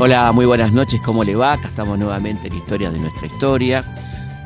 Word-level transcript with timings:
Hola, 0.00 0.30
muy 0.30 0.46
buenas 0.46 0.72
noches, 0.72 1.00
¿cómo 1.00 1.24
le 1.24 1.34
va? 1.34 1.54
Acá 1.54 1.66
estamos 1.66 1.98
nuevamente 1.98 2.46
en 2.46 2.56
Historias 2.56 2.92
de 2.92 3.00
nuestra 3.00 3.26
historia. 3.26 3.82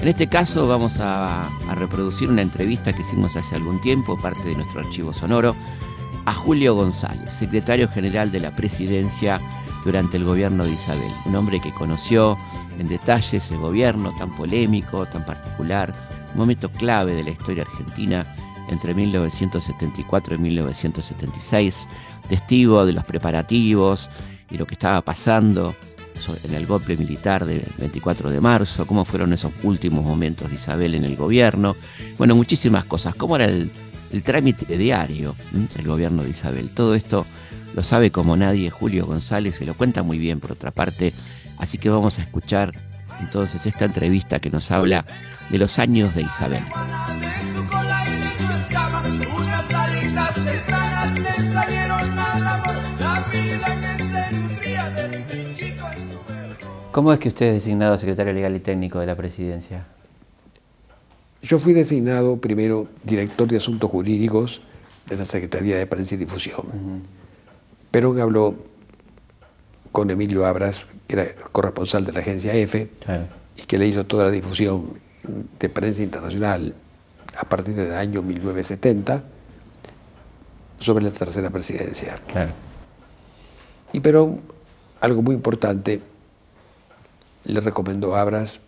En 0.00 0.08
este 0.08 0.26
caso 0.26 0.66
vamos 0.66 0.98
a, 0.98 1.46
a, 1.46 1.74
reproducir 1.74 2.30
una 2.30 2.40
entrevista 2.40 2.90
que 2.90 3.02
hicimos 3.02 3.36
hace 3.36 3.56
algún 3.56 3.78
tiempo, 3.82 4.16
parte 4.16 4.42
de 4.48 4.54
nuestro 4.54 4.80
archivo 4.80 5.12
sonoro, 5.12 5.54
a 6.24 6.32
Julio 6.32 6.74
González, 6.74 7.34
secretario 7.34 7.86
general 7.86 8.32
de 8.32 8.40
la 8.40 8.50
presidencia 8.50 9.38
durante 9.84 10.16
el 10.16 10.24
gobierno 10.24 10.64
de 10.64 10.72
Isabel, 10.72 11.12
un 11.26 11.36
hombre 11.36 11.60
que 11.60 11.70
conoció 11.70 12.38
en 12.78 12.88
detalle 12.88 13.36
ese 13.36 13.54
gobierno 13.54 14.14
tan 14.18 14.34
polémico, 14.34 15.04
tan 15.04 15.26
particular, 15.26 15.92
un 16.32 16.38
momento 16.38 16.72
clave 16.72 17.12
de 17.12 17.24
la 17.24 17.30
historia 17.30 17.64
argentina 17.64 18.24
entre 18.70 18.94
1974 18.94 20.34
y 20.34 20.38
1976, 20.38 21.86
testigo 22.30 22.86
de 22.86 22.94
los 22.94 23.04
preparativos 23.04 24.08
y 24.52 24.58
lo 24.58 24.66
que 24.66 24.74
estaba 24.74 25.00
pasando 25.00 25.74
en 26.44 26.54
el 26.54 26.66
golpe 26.66 26.96
militar 26.96 27.44
del 27.44 27.64
24 27.78 28.30
de 28.30 28.40
marzo, 28.40 28.86
cómo 28.86 29.04
fueron 29.04 29.32
esos 29.32 29.52
últimos 29.62 30.04
momentos 30.04 30.50
de 30.50 30.56
Isabel 30.56 30.94
en 30.94 31.04
el 31.04 31.16
gobierno, 31.16 31.74
bueno, 32.18 32.36
muchísimas 32.36 32.84
cosas, 32.84 33.14
cómo 33.14 33.36
era 33.36 33.46
el, 33.46 33.70
trámite 34.22 34.76
diario, 34.76 35.34
el 35.76 35.86
gobierno 35.86 36.22
de 36.22 36.30
Isabel. 36.30 36.68
Todo 36.68 36.94
esto 36.94 37.26
lo 37.74 37.82
sabe 37.82 38.10
como 38.10 38.36
nadie 38.36 38.70
Julio 38.70 39.06
González 39.06 39.60
y 39.60 39.64
lo 39.64 39.74
cuenta 39.74 40.02
muy 40.02 40.18
bien 40.18 40.38
por 40.38 40.52
otra 40.52 40.70
parte, 40.70 41.12
así 41.58 41.78
que 41.78 41.88
vamos 41.88 42.18
a 42.18 42.22
escuchar 42.22 42.72
entonces 43.20 43.64
esta 43.66 43.86
entrevista 43.86 44.38
que 44.38 44.50
nos 44.50 44.70
habla 44.70 45.06
de 45.50 45.58
los 45.58 45.78
años 45.78 46.14
de 46.14 46.22
Isabel. 46.22 46.62
¿Cómo 56.92 57.10
es 57.10 57.18
que 57.18 57.28
usted 57.28 57.46
es 57.46 57.54
designado 57.54 57.96
secretario 57.96 58.34
legal 58.34 58.54
y 58.54 58.60
técnico 58.60 59.00
de 59.00 59.06
la 59.06 59.16
presidencia? 59.16 59.86
Yo 61.40 61.58
fui 61.58 61.72
designado 61.72 62.36
primero 62.36 62.86
director 63.02 63.48
de 63.48 63.56
asuntos 63.56 63.90
jurídicos 63.90 64.60
de 65.08 65.16
la 65.16 65.24
Secretaría 65.24 65.78
de 65.78 65.86
Prensa 65.86 66.14
y 66.14 66.18
Difusión. 66.18 66.66
Uh 66.66 66.70
-huh. 66.70 67.00
Perón 67.90 68.20
habló 68.20 68.54
con 69.90 70.10
Emilio 70.10 70.44
Abras, 70.46 70.86
que 71.06 71.14
era 71.16 71.34
corresponsal 71.50 72.04
de 72.04 72.12
la 72.12 72.20
agencia 72.20 72.54
EFE, 72.54 72.90
claro. 73.04 73.24
y 73.56 73.62
que 73.62 73.78
le 73.78 73.86
hizo 73.86 74.04
toda 74.04 74.24
la 74.24 74.30
difusión 74.30 75.00
de 75.58 75.68
prensa 75.70 76.02
internacional 76.02 76.74
a 77.38 77.44
partir 77.44 77.74
del 77.74 77.92
año 77.94 78.22
1970 78.22 79.22
sobre 80.78 81.04
la 81.04 81.10
tercera 81.10 81.48
presidencia. 81.48 82.16
Claro. 82.26 82.52
Y 83.94 84.00
Perón, 84.00 84.40
algo 85.00 85.22
muy 85.22 85.34
importante, 85.34 86.00
le 87.44 87.60
recomendó 87.60 88.14
a 88.14 88.22
Abras 88.22 88.60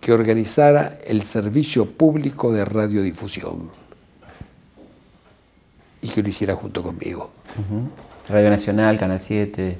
que 0.00 0.12
organizara 0.12 0.98
el 1.06 1.22
servicio 1.22 1.90
público 1.90 2.52
de 2.52 2.64
radiodifusión 2.64 3.70
y 6.02 6.08
que 6.08 6.22
lo 6.22 6.28
hiciera 6.28 6.54
junto 6.54 6.82
conmigo. 6.82 7.30
Uh 7.56 7.74
-huh. 7.74 7.88
Radio 8.28 8.50
Nacional, 8.50 8.98
Canal 8.98 9.18
7, 9.18 9.78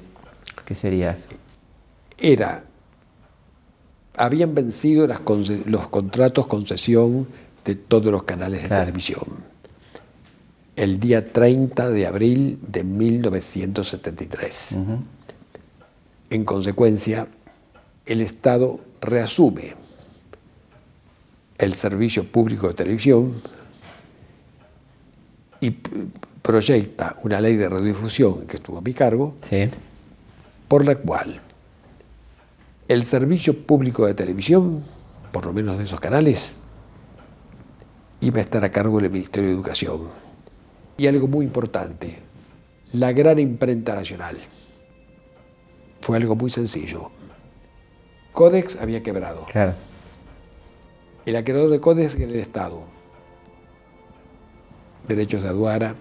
¿qué 0.65 0.75
sería 0.75 1.13
eso? 1.13 1.29
Era, 2.19 2.65
habían 4.17 4.55
vencido 4.55 5.07
las, 5.07 5.21
los 5.67 5.89
contratos 5.89 6.47
concesión 6.47 7.29
de 7.65 7.75
todos 7.75 8.11
los 8.11 8.23
canales 8.23 8.63
de 8.63 8.69
claro. 8.69 8.87
televisión 8.87 9.57
el 10.77 11.01
día 11.01 11.33
30 11.33 11.89
de 11.89 12.07
abril 12.07 12.59
de 12.67 12.85
1973. 12.85 14.69
Uh 14.73 14.77
-huh. 14.77 14.99
En 16.31 16.45
consecuencia, 16.45 17.29
el 18.05 18.21
Estado 18.21 18.81
reasume 19.01 19.75
el 21.59 21.75
servicio 21.75 22.31
público 22.31 22.69
de 22.69 22.75
televisión 22.75 23.41
y 25.61 25.71
proyecta 26.43 27.17
una 27.23 27.41
ley 27.41 27.57
de 27.57 27.69
radiodifusión 27.69 28.47
que 28.47 28.57
estuvo 28.57 28.79
a 28.79 28.83
mi 28.83 28.93
cargo, 28.93 29.35
sí. 29.43 29.71
por 30.69 30.85
la 30.85 30.97
cual 30.97 31.41
el 32.89 33.05
servicio 33.05 33.67
público 33.67 34.07
de 34.07 34.15
televisión, 34.15 34.85
por 35.33 35.47
lo 35.47 35.53
menos 35.53 35.79
de 35.79 35.85
esos 35.85 35.99
canales, 35.99 36.55
iba 38.21 38.39
a 38.39 38.43
estar 38.43 38.65
a 38.65 38.71
cargo 38.71 39.01
del 39.01 39.11
Ministerio 39.11 39.49
de 39.49 39.55
Educación. 39.55 40.09
Y 40.97 41.07
algo 41.07 41.27
muy 41.27 41.45
importante, 41.45 42.19
la 42.93 43.13
gran 43.13 43.39
imprenta 43.39 43.95
nacional. 43.95 44.39
Fue 46.07 46.17
algo 46.19 46.37
muy 46.37 46.51
sencillo. 46.51 47.11
Codex 48.31 48.77
había 48.77 49.03
quebrado. 49.03 49.45
Claro. 49.47 49.75
El 51.25 51.35
acreedor 51.35 51.69
de 51.69 51.81
Codex 51.81 52.15
era 52.15 52.31
el 52.31 52.37
Estado. 52.37 52.85
Derechos 55.09 55.43
de 55.43 55.49
aduana, 55.49 55.97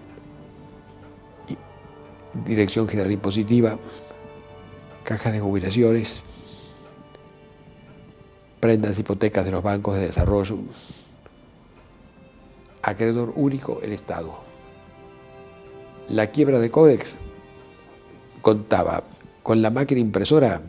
Dirección 2.44 2.86
General 2.86 3.10
Impositiva, 3.10 3.80
cajas 5.02 5.32
de 5.32 5.40
jubilaciones, 5.40 6.22
prendas 8.60 8.96
hipotecas 9.00 9.44
de 9.44 9.50
los 9.50 9.64
bancos 9.64 9.96
de 9.96 10.06
desarrollo, 10.06 10.56
acreedor 12.80 13.32
único 13.34 13.80
el 13.82 13.92
Estado. 13.92 14.38
La 16.08 16.28
quiebra 16.28 16.60
de 16.60 16.70
Codex 16.70 17.16
contaba 18.40 19.02
con 19.46 19.62
la 19.62 19.70
máquina 19.70 20.00
impresora 20.00 20.60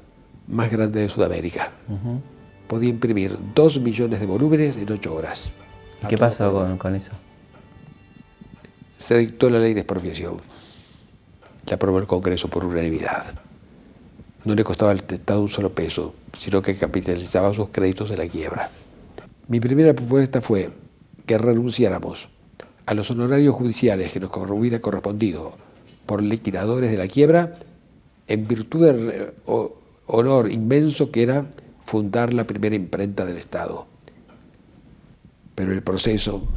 más 0.48 0.70
grande 0.70 1.02
de 1.02 1.10
Sudamérica. 1.10 1.72
Uh 1.90 1.94
-huh. 1.94 2.22
Podía 2.68 2.92
imprimir 2.92 3.36
dos 3.56 3.80
millones 3.80 4.20
de 4.20 4.28
volúmenes 4.28 4.78
en 4.78 4.92
ocho 4.92 5.16
horas. 5.16 5.52
¿Y 6.04 6.06
qué 6.06 6.16
pasó 6.16 6.54
con, 6.54 6.78
con, 6.78 6.94
eso? 6.94 7.12
Se 9.00 9.18
dictó 9.18 9.50
la 9.50 9.58
ley 9.58 9.74
de 9.74 9.80
expropiación. 9.80 10.38
La 11.66 11.74
aprobó 11.74 11.98
el 11.98 12.06
Congreso 12.06 12.50
por 12.50 12.66
unanimidad. 12.66 13.34
No 14.46 14.54
le 14.54 14.64
costaba 14.64 14.92
al 14.92 15.00
Estado 15.00 15.42
un 15.42 15.50
solo 15.50 15.74
peso, 15.74 16.14
sino 16.38 16.62
que 16.62 16.76
capitalizaba 16.76 17.56
sus 17.56 17.70
créditos 17.70 18.12
de 18.12 18.18
la 18.18 18.28
quiebra. 18.28 18.70
Mi 19.48 19.60
primera 19.60 19.96
propuesta 19.96 20.40
fue 20.40 20.70
que 21.26 21.40
renunciáramos 21.40 22.30
a 22.86 22.94
los 22.94 23.10
honorarios 23.10 23.56
judiciales 23.56 24.12
que 24.12 24.20
nos 24.20 24.30
hubiera 24.38 24.82
correspondido 24.82 25.58
por 26.06 26.22
liquidadores 26.22 26.92
de 26.92 26.98
la 26.98 27.08
quiebra 27.08 27.56
en 28.28 28.48
virtud 28.48 28.86
del 28.86 29.34
honor 30.06 30.52
inmenso 30.52 31.12
que 31.12 31.24
era 31.24 31.48
fundar 31.84 32.34
la 32.34 32.46
primera 32.46 32.76
imprenta 32.76 33.26
del 33.26 33.38
Estado. 33.38 33.88
Pero 35.56 35.72
el 35.72 35.82
proceso 35.82 36.48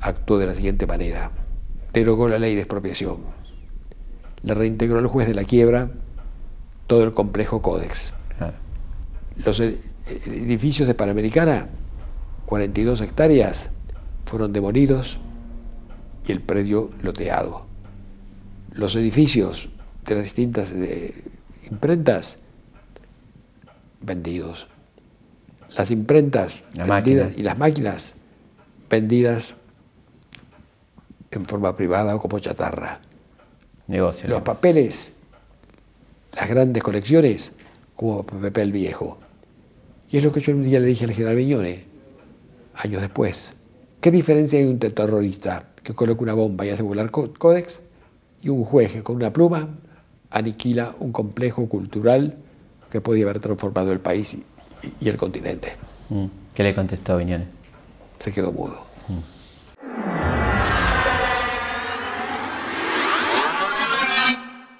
actuó 0.00 0.38
de 0.38 0.46
la 0.46 0.54
siguiente 0.54 0.86
manera. 0.86 1.30
Derogó 1.92 2.28
la 2.28 2.38
ley 2.38 2.54
de 2.54 2.60
expropiación. 2.62 3.18
Le 4.42 4.54
reintegró 4.54 4.98
al 4.98 5.06
juez 5.06 5.26
de 5.26 5.34
la 5.34 5.44
quiebra 5.44 5.90
todo 6.86 7.04
el 7.04 7.14
complejo 7.14 7.62
Códex. 7.62 8.12
Los 9.44 9.60
edificios 9.60 10.86
de 10.86 10.94
Panamericana, 10.94 11.68
42 12.46 13.00
hectáreas, 13.00 13.70
fueron 14.26 14.52
demolidos 14.52 15.18
y 16.26 16.32
el 16.32 16.40
predio 16.40 16.90
loteado. 17.02 17.64
Los 18.72 18.94
edificios 18.94 19.70
de 20.06 20.14
las 20.14 20.24
distintas 20.24 20.72
eh, 20.72 21.14
imprentas 21.70 22.38
vendidos. 24.00 24.66
Las 25.76 25.90
imprentas 25.90 26.64
La 26.74 26.84
vendidas 26.84 27.26
máquina. 27.28 27.40
y 27.40 27.42
las 27.42 27.58
máquinas 27.58 28.14
vendidas 28.90 29.54
en 31.30 31.46
forma 31.46 31.76
privada 31.76 32.14
o 32.14 32.20
como 32.20 32.38
chatarra. 32.38 33.00
Negocio. 33.86 34.28
Los 34.28 34.42
papeles, 34.42 35.12
las 36.34 36.48
grandes 36.48 36.82
colecciones, 36.82 37.52
como 37.96 38.24
papel 38.24 38.72
viejo. 38.72 39.18
Y 40.10 40.18
es 40.18 40.24
lo 40.24 40.32
que 40.32 40.40
yo 40.40 40.52
un 40.52 40.62
día 40.62 40.78
le 40.78 40.86
dije 40.86 41.04
al 41.04 41.12
general 41.12 41.36
Viñone, 41.36 41.84
años 42.74 43.00
después. 43.00 43.54
¿Qué 44.00 44.10
diferencia 44.10 44.58
hay 44.58 44.66
entre 44.66 44.90
un 44.90 44.94
terrorista 44.94 45.68
que 45.82 45.94
coloca 45.94 46.22
una 46.22 46.34
bomba 46.34 46.66
y 46.66 46.70
hace 46.70 46.82
volar 46.82 47.10
códex 47.10 47.80
y 48.42 48.48
un 48.50 48.64
juez 48.64 48.92
que 48.92 49.02
con 49.02 49.16
una 49.16 49.32
pluma 49.32 49.68
aniquila 50.32 50.94
un 50.98 51.12
complejo 51.12 51.68
cultural 51.68 52.36
que 52.90 53.00
podía 53.00 53.24
haber 53.24 53.40
transformado 53.40 53.92
el 53.92 54.00
país 54.00 54.34
y, 54.34 54.44
y 55.00 55.08
el 55.08 55.16
continente? 55.16 55.74
Mm. 56.08 56.26
¿Qué 56.54 56.62
le 56.62 56.74
contestó 56.74 57.16
Viñones? 57.16 57.48
Se 58.18 58.32
quedó 58.32 58.52
mudo. 58.52 58.92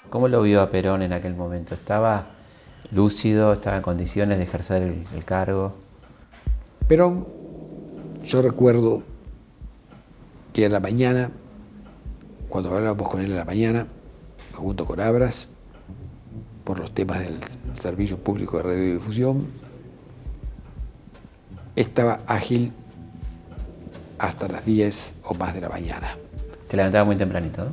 ¿Cómo 0.09 0.27
lo 0.27 0.43
vio 0.43 0.61
a 0.61 0.69
Perón 0.69 1.01
en 1.01 1.11
aquel 1.11 1.33
momento? 1.33 1.73
¿Estaba 1.73 2.27
lúcido? 2.91 3.53
¿Estaba 3.53 3.77
en 3.77 3.81
condiciones 3.81 4.37
de 4.37 4.43
ejercer 4.43 4.83
el, 4.83 5.05
el 5.15 5.25
cargo? 5.25 5.73
Perón, 6.87 7.27
yo 8.23 8.43
recuerdo 8.43 9.01
que 10.53 10.67
a 10.67 10.69
la 10.69 10.79
mañana, 10.79 11.31
cuando 12.47 12.69
hablábamos 12.69 13.09
con 13.09 13.21
él 13.21 13.33
a 13.33 13.37
la 13.37 13.45
mañana, 13.45 13.87
junto 14.63 14.85
con 14.85 14.99
Abras, 14.99 15.47
por 16.63 16.79
los 16.79 16.93
temas 16.93 17.19
del 17.19 17.37
servicio 17.79 18.17
público 18.17 18.57
de 18.57 18.63
radiodifusión, 18.63 19.47
estaba 21.75 22.21
ágil 22.27 22.71
hasta 24.17 24.47
las 24.47 24.65
10 24.65 25.13
o 25.25 25.33
más 25.33 25.53
de 25.53 25.61
la 25.61 25.69
mañana. 25.69 26.17
Te 26.67 26.77
levantaba 26.77 27.03
muy 27.03 27.17
tempranito, 27.17 27.65
¿no? 27.65 27.71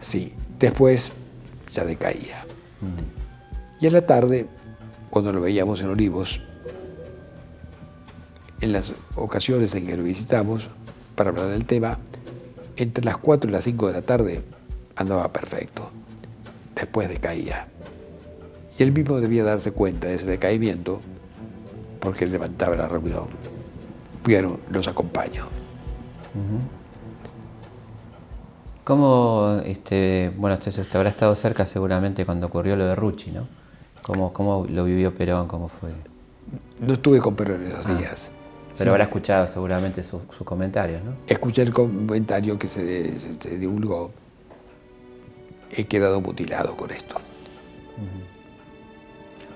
Sí, 0.00 0.34
después 0.58 1.10
ya 1.72 1.84
decaía. 1.84 2.44
Y 3.80 3.86
en 3.86 3.92
la 3.92 4.06
tarde, 4.06 4.46
cuando 5.08 5.32
lo 5.32 5.40
veíamos 5.40 5.80
en 5.80 5.88
Olivos, 5.88 6.40
en 8.60 8.72
las 8.72 8.92
ocasiones 9.14 9.74
en 9.74 9.86
que 9.86 9.96
lo 9.96 10.02
visitamos 10.02 10.68
para 11.16 11.30
hablar 11.30 11.46
del 11.46 11.64
tema, 11.64 11.98
entre 12.76 13.04
las 13.04 13.16
4 13.16 13.48
y 13.48 13.52
las 13.52 13.64
5 13.64 13.86
de 13.86 13.92
la 13.92 14.02
tarde 14.02 14.42
andaba 14.96 15.32
perfecto. 15.32 15.90
Después 16.74 17.08
decaía. 17.08 17.68
Y 18.78 18.82
él 18.82 18.92
mismo 18.92 19.20
debía 19.20 19.44
darse 19.44 19.72
cuenta 19.72 20.08
de 20.08 20.14
ese 20.14 20.26
decaimiento 20.26 21.00
porque 22.00 22.26
levantaba 22.26 22.76
la 22.76 22.88
reunión. 22.88 23.26
Bueno, 24.24 24.58
los 24.70 24.88
acompaño. 24.88 25.46
¿Cómo, 28.84 29.60
este, 29.64 30.32
bueno, 30.36 30.56
usted, 30.56 30.86
habrá 30.94 31.10
estado 31.10 31.34
cerca 31.34 31.66
seguramente 31.66 32.24
cuando 32.24 32.46
ocurrió 32.46 32.76
lo 32.76 32.86
de 32.86 32.94
Rucci, 32.94 33.30
¿no? 33.30 33.46
¿Cómo, 34.02 34.32
cómo 34.32 34.66
lo 34.68 34.84
vivió 34.84 35.14
Perón? 35.14 35.46
¿Cómo 35.46 35.68
fue? 35.68 35.90
No 36.80 36.94
estuve 36.94 37.20
con 37.20 37.36
Perón 37.36 37.62
en 37.66 37.72
esos 37.72 37.86
ah, 37.86 37.94
días. 37.94 38.30
Pero 38.76 38.92
habrá 38.92 39.04
escuchado 39.04 39.46
seguramente 39.46 40.02
sus 40.02 40.22
comentarios, 40.44 41.04
¿no? 41.04 41.12
Escuché 41.26 41.62
el 41.62 41.72
comentario 41.72 42.58
que 42.58 42.66
se, 42.66 43.58
divulgó. 43.58 44.10
He 45.72 45.84
quedado 45.86 46.20
mutilado 46.20 46.76
con 46.76 46.90
esto. 46.90 47.20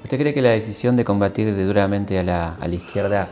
¿Usted 0.03 0.19
cree 0.19 0.35
que 0.35 0.43
la 0.43 0.51
decisión 0.51 0.97
de 0.97 1.05
combatir 1.05 1.57
duramente 1.57 2.19
a 2.19 2.23
la, 2.23 2.55
a 2.55 2.69
la 2.69 2.75
izquierda 2.75 3.29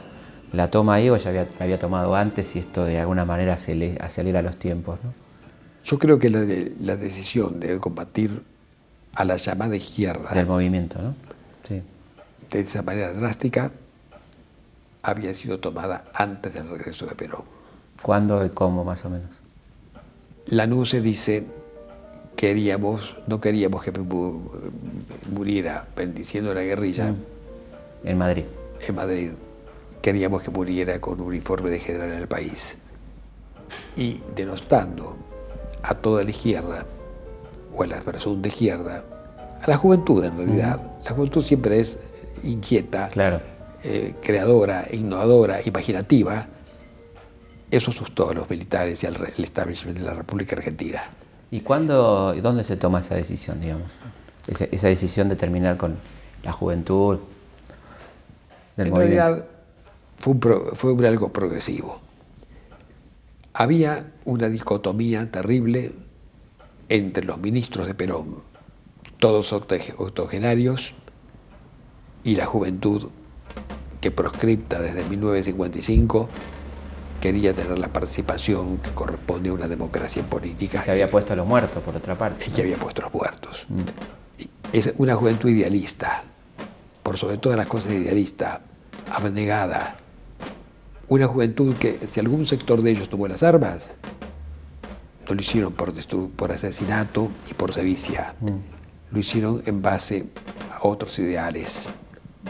la 0.53 0.71
toma 0.71 0.95
ahí 0.95 1.11
o 1.11 1.17
ya 1.17 1.31
había, 1.31 1.49
había 1.61 1.79
tomado 1.79 2.15
antes 2.15 2.57
y 2.57 2.59
esto 2.59 2.85
de 2.85 2.99
alguna 2.99 3.25
manera 3.25 3.55
acelera 3.55 4.43
los 4.43 4.57
tiempos? 4.57 4.99
¿no? 5.05 5.13
Yo 5.85 5.99
creo 5.99 6.19
que 6.19 6.31
la, 6.31 6.41
la, 6.81 6.97
decisión 6.97 7.61
de 7.61 7.79
combatir 7.79 8.43
a 9.15 9.25
la 9.25 9.37
llamada 9.37 9.77
izquierda. 9.77 10.31
Del 10.33 10.47
movimiento, 10.47 11.01
¿no? 11.03 11.15
Sí. 11.69 11.83
De 12.51 12.61
esa 12.61 12.83
manera 12.83 13.13
drástica 13.13 13.71
había 15.03 15.35
sido 15.35 15.59
tomada 15.59 16.05
antes 16.15 16.55
del 16.55 16.69
regreso 16.69 17.07
de 17.07 17.15
Perón. 17.15 17.45
¿Cuándo 18.01 18.45
y 18.45 18.51
cómo 18.51 18.85
más 18.85 19.05
o 19.05 19.11
menos? 19.11 19.31
La 20.47 20.67
NUCE 20.67 21.01
dice 21.01 21.47
queríamos, 22.43 23.15
no 23.29 23.41
queríamos 23.41 23.85
que 23.85 23.93
muriera 25.31 25.87
bendiciendo 25.95 26.53
la 26.53 26.63
guerrilla. 26.63 27.15
En 28.03 28.19
Madrid. 28.19 28.47
En 28.85 28.95
Madrid 28.97 29.31
queríamos 30.01 30.43
que 30.43 30.51
muriera 30.51 31.01
con 31.01 31.21
un 31.21 31.29
uniforme 31.29 31.71
de 31.71 31.79
general 31.79 32.09
en 32.09 32.17
el 32.17 32.27
país. 32.27 32.79
Y 33.97 34.21
denostando 34.35 35.15
a 35.85 35.95
toda 35.95 36.25
la 36.25 36.31
izquierda, 36.31 36.85
o 37.73 37.85
a 37.85 37.87
la 37.87 38.01
persona 38.01 38.43
de 38.43 38.49
izquierda, 38.49 39.05
a 39.63 39.71
la 39.71 39.77
juventud 39.77 40.25
en 40.25 40.37
realidad. 40.37 40.81
La 41.05 41.13
juventud 41.13 41.45
siempre 41.45 41.79
es 41.79 42.01
inquieta, 42.43 43.09
claro. 43.11 43.41
eh, 43.85 44.15
creadora, 44.21 44.89
innovadora, 44.91 45.61
imaginativa. 45.65 46.49
Eso 47.71 47.93
asustó 47.93 48.31
a 48.31 48.35
los 48.35 48.51
militares 48.51 49.01
y 49.05 49.07
al 49.07 49.33
establishment 49.39 49.97
de 49.97 50.05
la 50.05 50.15
República 50.15 50.57
Argentina. 50.57 51.03
¿Y 51.53 51.61
cuándo 51.61 52.35
dónde 52.41 52.65
se 52.65 52.79
toma 52.79 53.01
esa 53.01 53.15
decisión, 53.15 53.61
digamos? 53.61 53.93
Esa, 54.47 54.65
esa 54.65 54.89
decisión 54.89 55.29
de 55.29 55.37
terminar 55.37 55.77
con 55.77 55.99
la 56.43 56.51
juventud 56.51 57.19
del 58.75 58.87
en 58.87 58.93
movimiento 58.93 59.45
fue, 60.17 61.07
algo 61.07 61.31
progresivo. 61.31 62.01
Había 63.53 64.13
una 64.25 64.49
dicotomía 64.49 65.31
terrible 65.31 65.93
entre 66.89 67.23
los 67.25 67.39
ministros 67.39 67.87
de 67.87 67.95
Perón, 67.95 68.37
todos 69.19 69.53
octogenarios, 69.53 70.95
y 72.25 72.35
la 72.37 72.47
juventud 72.47 73.09
que 74.01 74.11
proscripta 74.11 74.81
desde 74.81 75.05
1955 75.05 76.31
quería 77.23 77.55
tener 77.55 77.79
la 77.79 77.87
participación 77.87 78.79
que 78.79 78.91
corresponde 78.91 79.51
a 79.51 79.53
una 79.53 79.69
democracia 79.69 80.25
política. 80.25 80.83
Que 80.83 80.91
había 80.91 81.09
puesto 81.09 81.33
a 81.33 81.37
los 81.37 81.47
muertos, 81.47 81.81
por 81.81 81.95
otra 81.95 82.19
parte. 82.19 82.51
Que 82.51 82.63
había 82.63 82.77
puesto 82.77 83.01
a 83.01 83.05
los 83.05 83.15
muertos. 83.15 83.65
Mm. 83.69 83.81
Es 84.73 84.93
una 84.99 85.15
juventud 85.15 85.49
idealista, 85.49 86.25
por 87.05 87.17
sobre 87.17 87.39
todas 87.39 87.57
las 87.57 87.69
cosas 87.69 87.93
idealista, 87.93 88.63
abnegada, 89.09 89.99
una 91.07 91.29
juventud 91.29 91.77
que 91.77 92.01
si 92.11 92.19
algún 92.19 92.45
sector 92.45 92.83
de 92.83 92.91
ellos 92.91 93.09
tomó 93.09 93.29
las 93.29 93.45
armas, 93.45 93.95
no 95.29 95.35
lo 95.35 95.41
hicieron 95.41 95.73
por, 95.75 95.93
por 96.35 96.51
asesinato 96.51 97.31
y 97.49 97.55
por 97.55 97.73
sevicia, 97.73 98.35
mm. 98.41 99.15
lo 99.15 99.19
hicieron 99.21 99.63
en 99.67 99.81
base 99.81 100.27
a 100.73 100.89
otros 100.89 101.17
ideales, 101.21 101.89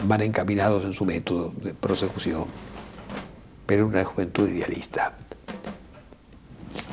van 0.08 0.22
encaminados 0.22 0.82
en 0.84 0.94
su 0.94 1.04
método 1.04 1.52
de 1.62 1.74
prosecución, 1.74 2.46
pero 3.66 3.86
una 3.86 4.04
juventud 4.04 4.48
idealista. 4.48 5.14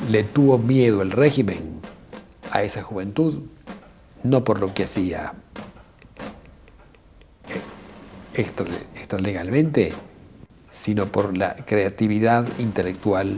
Le 0.10 0.24
tuvo 0.24 0.58
miedo 0.58 1.02
el 1.02 1.12
régimen 1.12 1.80
a 2.52 2.64
esa 2.64 2.84
juventud, 2.84 3.44
no 4.24 4.44
por 4.44 4.60
lo 4.60 4.74
que 4.74 4.84
hacía 4.84 5.34
eh, 8.34 8.44
extralegalmente, 8.96 9.94
sino 10.72 11.08
por 11.08 11.38
la 11.38 11.56
creatividad 11.56 12.46
intelectual 12.60 13.38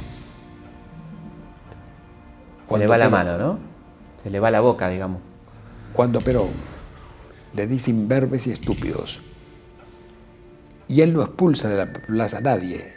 Se 2.66 2.78
le 2.78 2.86
va 2.86 2.98
la 2.98 3.10
mano, 3.10 3.38
¿no? 3.38 3.58
Se 4.22 4.30
le 4.30 4.38
va 4.38 4.50
la 4.50 4.60
boca, 4.60 4.88
digamos. 4.88 5.22
Cuando 5.92 6.20
Perón 6.20 6.50
le 7.54 7.66
dice 7.66 7.90
imberbes 7.90 8.46
y 8.46 8.52
estúpidos 8.52 9.20
y 10.90 11.02
él 11.02 11.12
no 11.12 11.22
expulsa 11.22 11.68
de 11.68 11.76
la 11.76 11.92
plaza 11.92 12.38
a 12.38 12.40
nadie, 12.40 12.92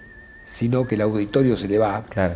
sino 0.46 0.88
que 0.88 0.96
el 0.96 1.02
auditorio 1.02 1.56
se 1.56 1.68
le 1.68 1.78
va. 1.78 2.04
Claro. 2.10 2.36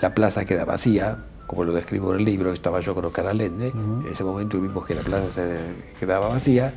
La 0.00 0.14
plaza 0.14 0.44
queda 0.44 0.64
vacía, 0.64 1.18
como 1.48 1.64
lo 1.64 1.72
describo 1.72 2.12
en 2.12 2.20
el 2.20 2.24
libro, 2.24 2.52
estaba 2.52 2.80
yo 2.80 2.94
con 2.94 3.04
Oscar 3.04 3.26
Allende, 3.26 3.68
en 3.68 4.04
ese 4.10 4.22
momento 4.22 4.60
vimos 4.60 4.86
que 4.86 4.94
la 4.94 5.02
plaza 5.02 5.30
se 5.30 5.74
quedaba 5.98 6.28
vacía, 6.28 6.72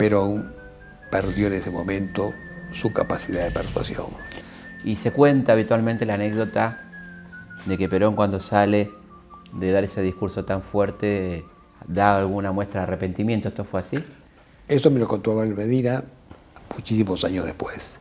pero 0.00 0.42
perdió 1.10 1.48
en 1.48 1.52
ese 1.52 1.70
momento 1.70 2.32
su 2.72 2.90
capacidad 2.90 3.44
de 3.44 3.50
persuasión. 3.50 4.06
Y 4.82 4.96
se 4.96 5.12
cuenta 5.12 5.52
habitualmente 5.52 6.06
la 6.06 6.14
anécdota 6.14 6.80
de 7.66 7.76
que 7.76 7.86
Perón 7.86 8.16
cuando 8.16 8.40
sale 8.40 8.90
de 9.52 9.70
dar 9.72 9.84
ese 9.84 10.00
discurso 10.00 10.46
tan 10.46 10.62
fuerte 10.62 11.44
da 11.86 12.16
alguna 12.16 12.50
muestra 12.50 12.80
de 12.80 12.84
arrepentimiento. 12.84 13.48
¿Esto 13.48 13.62
fue 13.62 13.80
así? 13.80 14.02
Esto 14.68 14.90
me 14.90 15.00
lo 15.00 15.06
contó 15.06 15.32
Abel 15.32 15.54
Medina 15.54 16.02
muchísimos 16.74 17.22
años 17.26 17.44
después. 17.44 18.00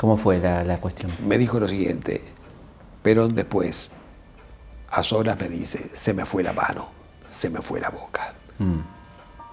¿Cómo 0.00 0.16
fue 0.16 0.40
la, 0.40 0.76
cuestión? 0.78 1.12
Me 1.24 1.38
dijo 1.38 1.60
lo 1.60 1.68
siguiente, 1.68 2.20
Perón 3.04 3.36
después, 3.36 3.90
a 4.90 5.04
solas 5.04 5.38
me 5.38 5.48
dice, 5.48 5.88
se 5.92 6.14
me 6.14 6.24
fue 6.24 6.42
la 6.42 6.52
mano, 6.52 6.88
se 7.28 7.48
me 7.48 7.62
fue 7.62 7.80
la 7.80 7.90
boca. 7.90 8.34
Mm. 8.58 8.80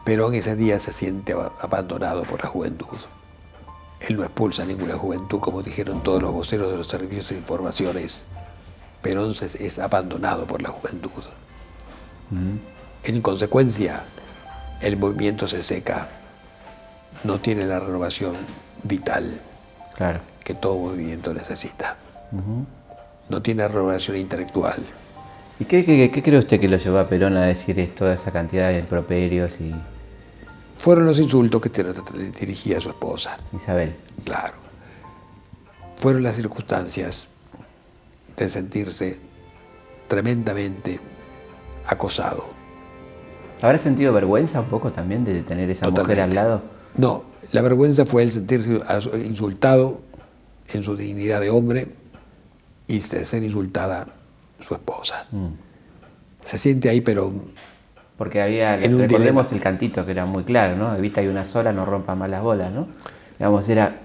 Perón 0.09 0.33
ese 0.33 0.55
día 0.55 0.79
se 0.79 0.91
siente 0.91 1.35
abandonado 1.59 2.23
por 2.23 2.41
la 2.43 2.49
juventud. 2.49 2.97
Él 3.99 4.17
no 4.17 4.23
expulsa 4.23 4.63
a 4.63 4.65
ninguna 4.65 4.97
juventud, 4.97 5.39
como 5.39 5.61
dijeron 5.61 6.01
todos 6.01 6.19
los 6.19 6.31
voceros 6.31 6.71
de 6.71 6.77
los 6.77 6.87
servicios 6.87 7.29
de 7.29 7.35
informaciones. 7.35 8.25
Perón 9.03 9.35
es 9.39 9.77
abandonado 9.77 10.47
por 10.47 10.63
la 10.63 10.69
juventud. 10.69 11.11
Mm. 12.31 12.55
En 13.03 13.21
consecuencia, 13.21 14.05
el 14.81 14.97
movimiento 14.97 15.47
se 15.47 15.61
seca, 15.61 16.07
no 17.23 17.39
tiene 17.39 17.67
la 17.67 17.79
renovación 17.79 18.33
vital 18.81 19.39
claro. 19.95 20.21
que 20.43 20.55
todo 20.55 20.75
movimiento 20.75 21.35
necesita. 21.35 21.97
No 23.29 23.43
tiene 23.43 23.67
renovación 23.67 24.17
intelectual. 24.17 24.83
¿Y 25.59 25.65
qué, 25.65 25.85
cree 25.85 26.39
usted 26.39 26.59
que 26.59 26.67
lo 26.67 26.77
llevó 26.77 26.97
a 26.97 27.07
Perón 27.07 27.37
a 27.37 27.43
decir 27.43 27.93
toda 27.95 28.15
esa 28.15 28.31
cantidad 28.31 28.69
de 28.69 28.79
improperios 28.79 29.61
y 29.61 29.75
fueron 30.79 31.05
los 31.05 31.19
insultos 31.19 31.61
que 31.61 31.69
dirigía 32.39 32.77
a 32.77 32.81
su 32.81 32.89
esposa. 32.89 33.37
Isabel. 33.53 33.95
Claro. 34.23 34.53
Fueron 35.97 36.23
las 36.23 36.37
circunstancias 36.37 37.27
de 38.37 38.47
sentirse 38.49 39.17
tremendamente 40.07 40.99
acosado. 41.85 42.45
¿Habrá 43.61 43.77
sentido 43.77 44.13
vergüenza 44.13 44.61
un 44.61 44.67
poco 44.67 44.91
también 44.91 45.25
de 45.25 45.43
tener 45.43 45.69
esa 45.69 45.89
mujer 45.89 46.21
al 46.21 46.33
lado? 46.33 46.61
No, 46.95 47.23
la 47.51 47.61
vergüenza 47.61 48.05
fue 48.05 48.23
el 48.23 48.31
sentirse 48.31 48.79
insultado 49.17 49.99
en 50.69 50.83
su 50.83 50.95
dignidad 50.95 51.41
de 51.41 51.49
hombre 51.49 51.89
y 52.87 52.99
de 52.99 53.25
ser 53.25 53.43
insultada 53.43 54.07
su 54.65 54.73
esposa. 54.73 55.27
Mm. 55.31 55.47
Se 56.41 56.57
siente 56.57 56.87
ahí, 56.87 57.01
pero 57.01 57.33
porque 58.19 58.41
había, 58.41 58.75
recordemos 58.75 59.49
el 59.53 59.61
cantito 59.61 60.05
que 60.05 60.11
era 60.11 60.25
muy 60.25 60.43
claro, 60.43 60.75
¿no? 60.75 60.93
Evita 60.93 61.23
y 61.23 61.27
una 61.27 61.45
sola, 61.45 61.71
no 61.71 61.85
rompa 61.85 62.15
más 62.15 62.29
las 62.29 62.43
bolas, 62.43 62.69
¿no? 62.69 62.89
Digamos, 63.39 63.69
era, 63.69 64.01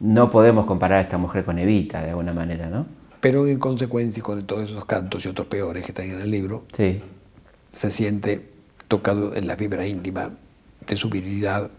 no 0.00 0.30
podemos 0.30 0.66
comparar 0.66 0.98
a 0.98 1.02
esta 1.02 1.16
mujer 1.16 1.44
con 1.44 1.60
Evita, 1.60 2.02
de 2.02 2.10
alguna 2.10 2.32
manera, 2.32 2.68
¿no? 2.68 2.86
Pero 3.20 3.46
en 3.46 3.60
consecuencia, 3.60 4.20
con 4.20 4.44
todos 4.48 4.68
esos 4.68 4.84
cantos 4.84 5.24
y 5.24 5.28
otros 5.28 5.46
peores 5.46 5.84
que 5.84 5.92
están 5.92 6.10
en 6.10 6.20
el 6.20 6.28
libro, 6.28 6.64
sí. 6.72 7.04
se 7.72 7.92
siente 7.92 8.50
tocado 8.88 9.36
en 9.36 9.46
la 9.46 9.54
fibra 9.54 9.86
íntima 9.86 10.30
de 10.84 10.96
su 10.96 11.08
virilidad, 11.08 11.70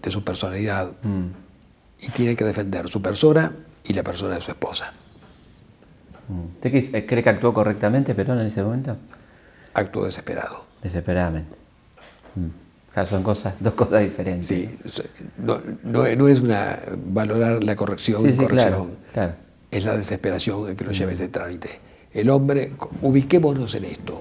de 0.00 0.10
su 0.12 0.22
personalidad, 0.22 0.92
mm. 1.02 2.04
y 2.06 2.08
tiene 2.10 2.36
que 2.36 2.44
defender 2.44 2.88
su 2.88 3.02
persona 3.02 3.52
y 3.82 3.94
la 3.94 4.04
persona 4.04 4.36
de 4.36 4.42
su 4.42 4.52
esposa. 4.52 4.92
Mm. 6.28 6.64
¿Usted 6.64 7.04
cree 7.04 7.24
que 7.24 7.30
actuó 7.30 7.52
correctamente 7.52 8.14
Perón 8.14 8.38
en 8.38 8.46
ese 8.46 8.62
momento? 8.62 8.96
Actuó 9.74 10.04
desesperado. 10.04 10.64
Desesperadamente. 10.82 11.54
Mm. 12.34 13.06
son 13.06 13.22
cosas, 13.22 13.54
dos 13.60 13.74
cosas 13.74 14.02
diferentes. 14.02 14.46
Sí, 14.46 14.78
no, 15.38 16.06
es 16.28 16.40
una 16.40 16.80
valorar 17.06 17.62
la 17.62 17.76
corrección 17.76 18.22
sí, 18.26 18.36
corrección. 18.36 18.96
Es 19.70 19.84
la 19.84 19.96
desesperación 19.96 20.70
en 20.70 20.76
que 20.76 20.84
nos 20.84 20.98
lleva 20.98 21.12
ese 21.12 21.28
trámite. 21.28 21.80
El 22.12 22.30
hombre, 22.30 22.72
ubiquémonos 23.02 23.74
en 23.76 23.84
esto, 23.84 24.20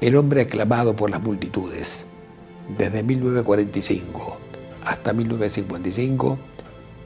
el 0.00 0.14
hombre 0.16 0.42
aclamado 0.42 0.94
por 0.94 1.10
las 1.10 1.20
multitudes, 1.20 2.04
desde 2.78 3.02
1945 3.02 4.38
hasta 4.84 5.12
1955, 5.12 6.38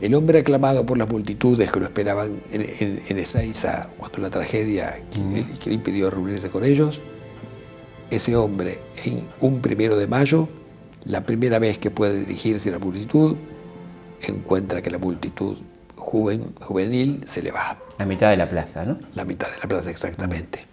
el 0.01 0.15
hombre 0.15 0.41
aclamado 0.41 0.85
por 0.85 0.99
las 0.99 1.09
multitudes 1.09 1.71
que 1.71 1.81
lo 1.81 1.87
esperaban 1.87 2.41
en, 2.53 3.03
en, 3.09 3.19
Ezeiza 3.19 3.89
cuando 3.97 4.19
la 4.19 4.31
tragedia 4.31 5.01
que, 5.11 5.69
le 5.69 5.75
impidió 5.75 6.11
reunirse 6.11 6.51
con 6.51 6.65
ellos, 6.65 7.01
ese 8.11 8.37
hombre 8.37 8.81
en 9.05 9.29
un 9.41 9.61
primero 9.61 9.97
de 9.97 10.07
mayo, 10.07 10.49
la 11.05 11.23
primera 11.23 11.59
vez 11.59 11.79
que 11.79 11.91
puede 11.91 12.21
dirigirse 12.21 12.69
a 12.69 12.73
la 12.73 12.79
multitud, 12.79 13.37
encuentra 14.23 14.83
que 14.83 14.91
la 14.91 14.99
multitud 14.99 15.57
juvenil 15.97 17.25
se 17.27 17.43
le 17.43 17.51
va. 17.51 17.79
La 17.99 18.07
mitad 18.07 18.31
de 18.31 18.37
la 18.37 18.49
plaza, 18.49 18.85
¿no? 18.85 18.99
La 19.15 19.25
mitad 19.25 19.49
de 19.51 19.59
la 19.59 19.69
plaza, 19.69 19.91
exactamente. 19.91 20.65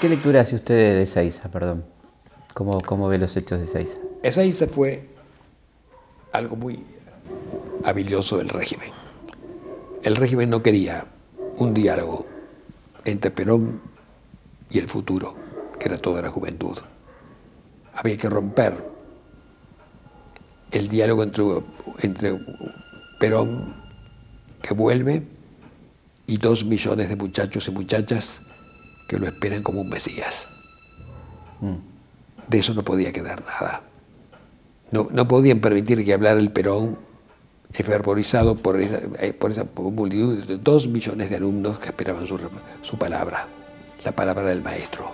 ¿Qué 0.00 0.08
lectura 0.08 0.40
hace 0.40 0.56
usted 0.56 0.74
de 0.74 1.02
Ezeiza, 1.02 1.50
perdón? 1.50 1.84
¿Cómo, 2.52 2.80
¿Cómo, 2.82 3.08
ve 3.08 3.18
los 3.18 3.36
hechos 3.36 3.58
de 3.58 3.64
Ezeiza? 3.64 3.98
Ezeiza 4.22 4.66
fue 4.66 5.08
algo 6.32 6.56
muy 6.56 6.84
habilioso 7.84 8.38
del 8.38 8.48
régimen. 8.48 8.90
El 10.02 10.16
régimen 10.16 10.50
no 10.50 10.62
quería 10.62 11.06
un 11.56 11.72
diálogo 11.72 12.26
entre 13.04 13.30
Perón 13.30 13.80
y 14.70 14.78
el 14.78 14.88
futuro, 14.88 15.34
que 15.78 15.88
era 15.88 15.98
toda 15.98 16.22
la 16.22 16.30
juventud. 16.30 16.78
Había 17.94 18.16
que 18.16 18.28
romper 18.28 18.84
el 20.70 20.88
diálogo 20.88 21.22
entre, 21.22 21.44
entre 22.02 22.40
Perón, 23.20 23.74
que 24.62 24.74
vuelve, 24.74 25.22
y 26.26 26.38
dos 26.38 26.64
millones 26.64 27.08
de 27.08 27.16
muchachos 27.16 27.68
y 27.68 27.70
muchachas 27.70 28.40
que 29.08 29.18
lo 29.18 29.26
esperan 29.26 29.62
como 29.62 29.82
un 29.82 29.88
Mesías. 29.90 30.46
Mm. 31.60 31.74
De 32.48 32.58
eso 32.58 32.74
no 32.74 32.82
podía 32.82 33.12
quedar 33.12 33.44
nada. 33.44 33.82
No, 34.90 35.08
no 35.10 35.28
podían 35.28 35.60
permitir 35.60 36.04
que 36.04 36.14
hablara 36.14 36.40
el 36.40 36.50
Perón 36.52 36.98
fervorizado 37.82 38.54
por 38.54 38.80
esa, 38.80 39.00
eh, 39.18 39.32
por 39.32 39.50
esa 39.50 39.66
multitud 39.74 40.44
de 40.44 40.58
dos 40.58 40.86
millones 40.86 41.28
de 41.28 41.36
alumnos 41.36 41.78
que 41.80 41.88
esperaban 41.88 42.26
su, 42.26 42.38
su 42.82 42.96
palabra, 42.96 43.48
la 44.04 44.12
palabra 44.12 44.44
del 44.44 44.62
maestro. 44.62 45.10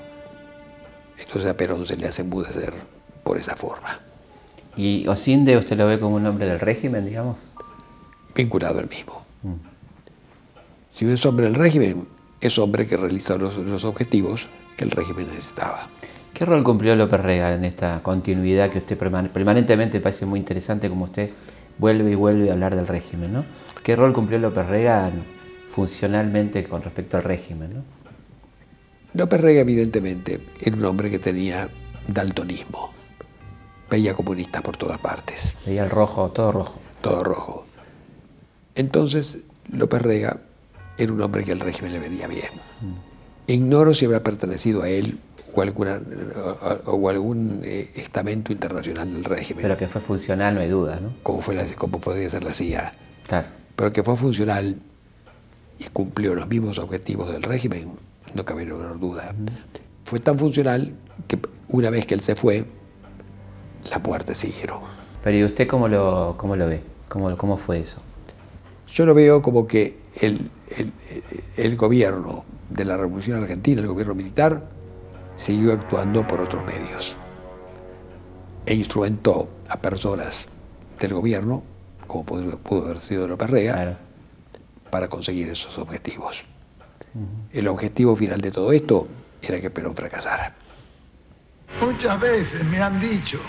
Entonces 1.18 1.50
a 1.50 1.56
Perón 1.56 1.86
se 1.86 1.96
le 1.96 2.06
hace 2.06 2.22
embudecer 2.22 2.74
por 3.24 3.38
esa 3.38 3.56
forma. 3.56 4.00
¿Y 4.76 5.06
Osinde 5.08 5.56
usted 5.56 5.76
lo 5.76 5.86
ve 5.86 5.98
como 5.98 6.16
un 6.16 6.26
hombre 6.26 6.46
del 6.46 6.60
régimen, 6.60 7.06
digamos? 7.06 7.38
Vinculado 8.34 8.78
al 8.78 8.88
mismo. 8.88 9.22
Mm. 9.42 9.54
Si 10.90 11.10
es 11.10 11.24
hombre 11.24 11.46
del 11.46 11.54
régimen, 11.54 12.06
es 12.40 12.58
hombre 12.58 12.86
que 12.86 12.96
realiza 12.96 13.36
los, 13.36 13.56
los 13.56 13.84
objetivos 13.84 14.48
que 14.76 14.84
el 14.84 14.90
régimen 14.90 15.28
necesitaba. 15.28 15.88
¿Qué 16.34 16.44
rol 16.44 16.62
cumplió 16.62 16.94
López 16.96 17.20
Rega 17.20 17.54
en 17.54 17.64
esta 17.64 18.02
continuidad 18.02 18.70
que 18.70 18.78
usted 18.78 18.96
permanentemente 18.96 20.00
parece 20.00 20.26
muy 20.26 20.38
interesante 20.38 20.88
como 20.88 21.04
usted 21.04 21.30
vuelve 21.80 22.12
y 22.12 22.14
vuelve 22.14 22.50
a 22.50 22.52
hablar 22.52 22.76
del 22.76 22.87
régimen. 22.87 23.32
¿no? 23.32 23.44
¿Qué 23.82 23.96
rol 23.96 24.12
cumplió 24.12 24.38
López 24.38 24.66
Rega 24.68 25.10
funcionalmente 25.70 26.64
con 26.64 26.82
respecto 26.82 27.16
al 27.16 27.25
régimen? 27.25 27.75
¿no? 27.75 27.82
López 29.14 29.40
Rega 29.40 29.62
evidentemente 29.62 30.46
era 30.60 30.76
un 30.76 30.84
hombre 30.84 31.10
que 31.10 31.18
tenía 31.18 31.68
daltonismo. 32.06 32.92
Veía 33.90 34.14
comunistas 34.14 34.62
por 34.62 34.76
todas 34.76 34.99
partes. 34.99 35.56
Veía 35.66 35.82
el 35.82 35.90
rojo, 35.90 36.30
todo 36.30 36.52
rojo. 36.52 36.78
Todo 37.00 37.25
rojo. 37.25 37.66
Entonces, 38.75 39.38
López 39.72 40.02
Rega 40.02 40.38
era 40.96 41.12
un 41.12 41.20
hombre 41.22 41.42
que 41.42 41.52
al 41.52 41.60
régimen 41.60 41.94
le 41.94 41.99
venía 41.99 42.28
bien. 42.28 42.50
Mm. 42.80 43.50
Ignoro 43.50 43.94
si 43.94 44.04
habrá 44.04 44.22
pertenecido 44.22 44.82
a 44.82 44.88
él 44.88 45.18
o, 45.54 45.62
alguna, 45.62 46.00
o, 46.87 47.09
algún 47.09 47.61
eh, 47.64 47.90
estamento 47.95 48.52
internacional 48.52 49.12
del 49.12 49.25
régimen. 49.25 49.62
Pero 49.62 49.76
que 49.76 49.88
fue 49.88 50.00
funcional, 50.00 50.54
no 50.54 50.61
hay 50.61 50.69
duda, 50.69 51.00
¿no? 51.00 51.14
Como, 51.23 51.40
fue 51.40 51.54
la, 51.54 51.66
como 51.76 52.00
podría 52.00 52.28
ser 52.30 52.45
la 52.45 52.54
CIA. 52.54 52.92
Claro. 53.26 53.49
Pero 53.76 53.92
que 53.92 54.02
fue 54.02 54.16
funcional 54.16 54.76
y 55.78 55.85
cumplió 55.92 56.35
los 56.35 56.47
mismos 56.49 56.78
objetivos 56.78 57.33
del 57.33 57.42
régimen, 57.42 57.92
no 58.35 58.45
cabe 58.45 58.66
la 58.66 58.75
menor 58.75 59.00
duda. 59.00 59.35
Fue 60.04 60.21
tan 60.21 60.38
funcional 60.38 60.95
que 61.26 61.38
una 61.69 61.90
vez 61.90 62.07
que 62.07 62.14
él 62.14 62.21
se 62.21 62.35
fue, 62.35 62.64
la 63.90 64.02
puerta 64.02 64.35
siguieron. 64.35 64.80
Pero 65.23 65.37
¿y 65.37 65.45
usted 65.45 65.66
cómo 65.66 65.88
lo, 65.88 66.35
cómo 66.37 66.57
lo 66.57 66.66
ve? 66.66 66.83
¿Cómo, 67.09 67.37
¿Cómo 67.37 67.57
fue 67.57 67.80
eso? 67.80 68.00
Yo 68.88 69.07
lo 69.07 69.14
veo 69.14 69.40
como 69.40 69.66
que 69.66 69.99
el, 70.21 70.50
el, 70.76 70.92
el 71.57 71.76
gobierno 71.76 72.45
de 72.69 72.85
la 72.85 72.97
Revolución 72.97 73.42
Argentina, 73.42 73.80
el 73.80 73.87
gobierno 73.87 74.14
militar, 74.14 74.62
siguió 75.40 75.73
actuando 75.73 76.26
por 76.26 76.38
otros 76.38 76.62
medios 76.66 77.16
e 78.66 78.75
instrumentó 78.75 79.49
a 79.70 79.80
personas 79.80 80.47
del 81.00 81.14
gobierno, 81.14 81.62
como 82.06 82.26
pudo, 82.26 82.85
haber 82.85 83.00
sido 83.00 83.26
López 83.26 83.49
Rega, 83.49 83.99
para 84.90 85.09
conseguir 85.09 85.49
esos 85.49 85.78
objetivos. 85.78 86.44
El 87.52 87.68
objetivo 87.68 88.14
final 88.14 88.42
de 88.42 88.50
todo 88.50 88.70
esto 88.73 89.09
era 89.40 89.59
que 89.61 89.70
Perón 89.70 89.97
fracasara. 89.97 90.54
Muchas 91.80 92.20
veces 92.20 92.62
me 92.64 92.82
han 92.82 93.00
dicho 93.00 93.40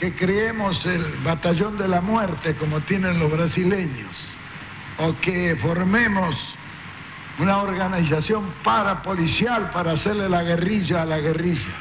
que 0.00 0.12
creemos 0.16 0.84
el 0.84 1.04
batallón 1.22 1.78
de 1.78 1.86
la 1.86 2.00
muerte 2.00 2.56
como 2.56 2.80
tienen 2.80 3.20
los 3.20 3.30
brasileños, 3.30 4.16
o 4.98 5.14
que 5.20 5.56
formemos 5.62 6.34
una 7.40 7.62
organización 7.62 8.52
parapolicial 8.62 9.70
para 9.70 9.92
hacerle 9.92 10.28
la 10.28 10.42
guerrilla 10.42 11.02
a 11.02 11.06
la 11.06 11.18
guerrilla. 11.18 11.74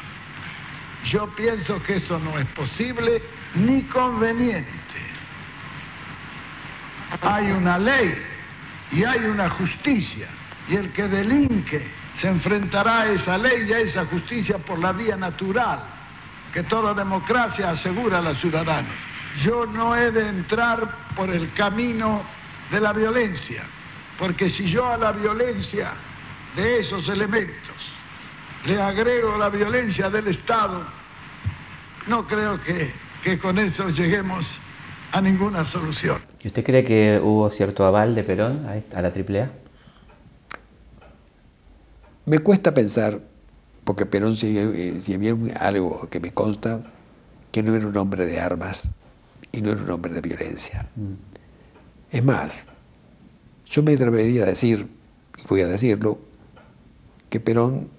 Yo 1.05 1.27
pienso 1.35 1.81
que 1.83 1.97
eso 1.97 2.17
no 2.17 2.39
es 2.39 2.45
posible 2.47 3.21
ni 3.55 3.83
conveniente. 3.83 4.69
Hay 7.21 7.51
una 7.51 7.77
ley 7.77 8.15
y 8.91 9.03
hay 9.03 9.25
una 9.25 9.49
justicia 9.49 10.27
y 10.69 10.75
el 10.75 10.93
que 10.93 11.07
delinque 11.07 11.87
se 12.15 12.29
enfrentará 12.29 13.01
a 13.01 13.11
esa 13.11 13.37
ley 13.37 13.65
y 13.67 13.73
a 13.73 13.79
esa 13.79 14.05
justicia 14.05 14.57
por 14.59 14.79
la 14.79 14.93
vía 14.93 15.17
natural 15.17 15.81
que 16.53 16.63
toda 16.63 16.93
democracia 16.93 17.71
asegura 17.71 18.19
a 18.19 18.21
los 18.21 18.39
ciudadanos. 18.39 18.93
Yo 19.41 19.65
no 19.65 19.95
he 19.95 20.11
de 20.11 20.27
entrar 20.27 20.89
por 21.15 21.29
el 21.29 21.51
camino 21.53 22.23
de 22.71 22.79
la 22.79 22.93
violencia, 22.93 23.63
porque 24.19 24.49
si 24.49 24.65
yo 24.65 24.85
a 24.85 24.97
la 24.97 25.13
violencia 25.13 25.93
de 26.55 26.81
esos 26.81 27.07
elementos 27.07 27.55
le 28.65 28.79
agrego 28.79 29.37
la 29.37 29.49
violencia 29.49 30.09
del 30.09 30.27
Estado, 30.27 30.85
no 32.07 32.27
creo 32.27 32.61
que, 32.61 32.91
que 33.23 33.39
con 33.39 33.57
eso 33.57 33.87
lleguemos 33.87 34.59
a 35.13 35.21
ninguna 35.21 35.63
solución. 35.63 36.21
¿Y 36.43 36.47
usted 36.47 36.65
cree 36.65 36.83
que 36.83 37.21
hubo 37.23 37.49
cierto 37.49 37.85
aval 37.85 38.13
de 38.13 38.23
Perón 38.25 38.67
a 38.67 39.01
la 39.01 39.07
AAA? 39.07 39.49
Me 42.25 42.39
cuesta 42.39 42.73
pensar, 42.73 43.21
porque 43.85 44.05
Perón 44.05 44.35
si, 44.35 44.99
si 44.99 45.13
había 45.13 45.33
algo 45.59 46.09
que 46.09 46.19
me 46.19 46.31
consta, 46.31 46.81
que 47.51 47.63
no 47.63 47.73
era 47.73 47.87
un 47.87 47.95
hombre 47.95 48.25
de 48.25 48.41
armas 48.41 48.89
y 49.53 49.61
no 49.61 49.71
era 49.71 49.81
un 49.81 49.89
hombre 49.89 50.11
de 50.11 50.21
violencia. 50.21 50.87
Mm. 50.95 51.13
Es 52.11 52.23
más, 52.23 52.65
yo 53.69 53.83
me 53.83 53.93
atrevería 53.93 54.43
a 54.43 54.45
decir, 54.47 54.87
y 55.37 55.47
voy 55.47 55.61
a 55.61 55.67
decirlo, 55.67 56.19
que 57.29 57.39
Perón 57.39 57.89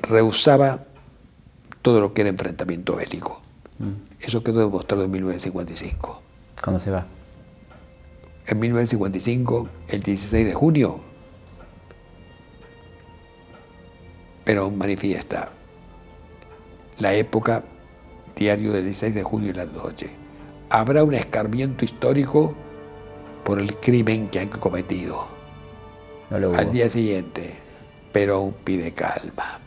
rehusaba 0.00 0.84
todo 1.82 2.00
lo 2.00 2.14
que 2.14 2.22
era 2.22 2.30
enfrentamiento 2.30 2.96
bélico. 2.96 3.42
Mm. 3.78 3.92
Eso 4.20 4.42
quedó 4.42 4.60
demostrado 4.60 5.04
en 5.04 5.10
1955. 5.10 6.22
¿Cuándo 6.62 6.80
se 6.80 6.90
va? 6.90 7.06
En 8.46 8.58
1955, 8.58 9.68
el 9.88 10.02
16 10.02 10.46
de 10.46 10.54
junio, 10.54 11.00
Perón 14.44 14.78
manifiesta 14.78 15.50
la 16.98 17.14
época, 17.14 17.64
diario 18.34 18.72
del 18.72 18.84
16 18.84 19.14
de 19.14 19.22
junio 19.22 19.50
y 19.50 19.52
la 19.52 19.66
noche. 19.66 20.10
Habrá 20.70 21.04
un 21.04 21.14
escarmiento 21.14 21.84
histórico 21.84 22.54
por 23.44 23.58
el 23.58 23.76
crimen 23.76 24.28
que 24.28 24.40
han 24.40 24.48
cometido. 24.48 25.26
Al 26.30 26.72
día 26.72 26.88
siguiente, 26.88 27.54
Perón 28.12 28.54
pide 28.64 28.92
calma. 28.92 29.60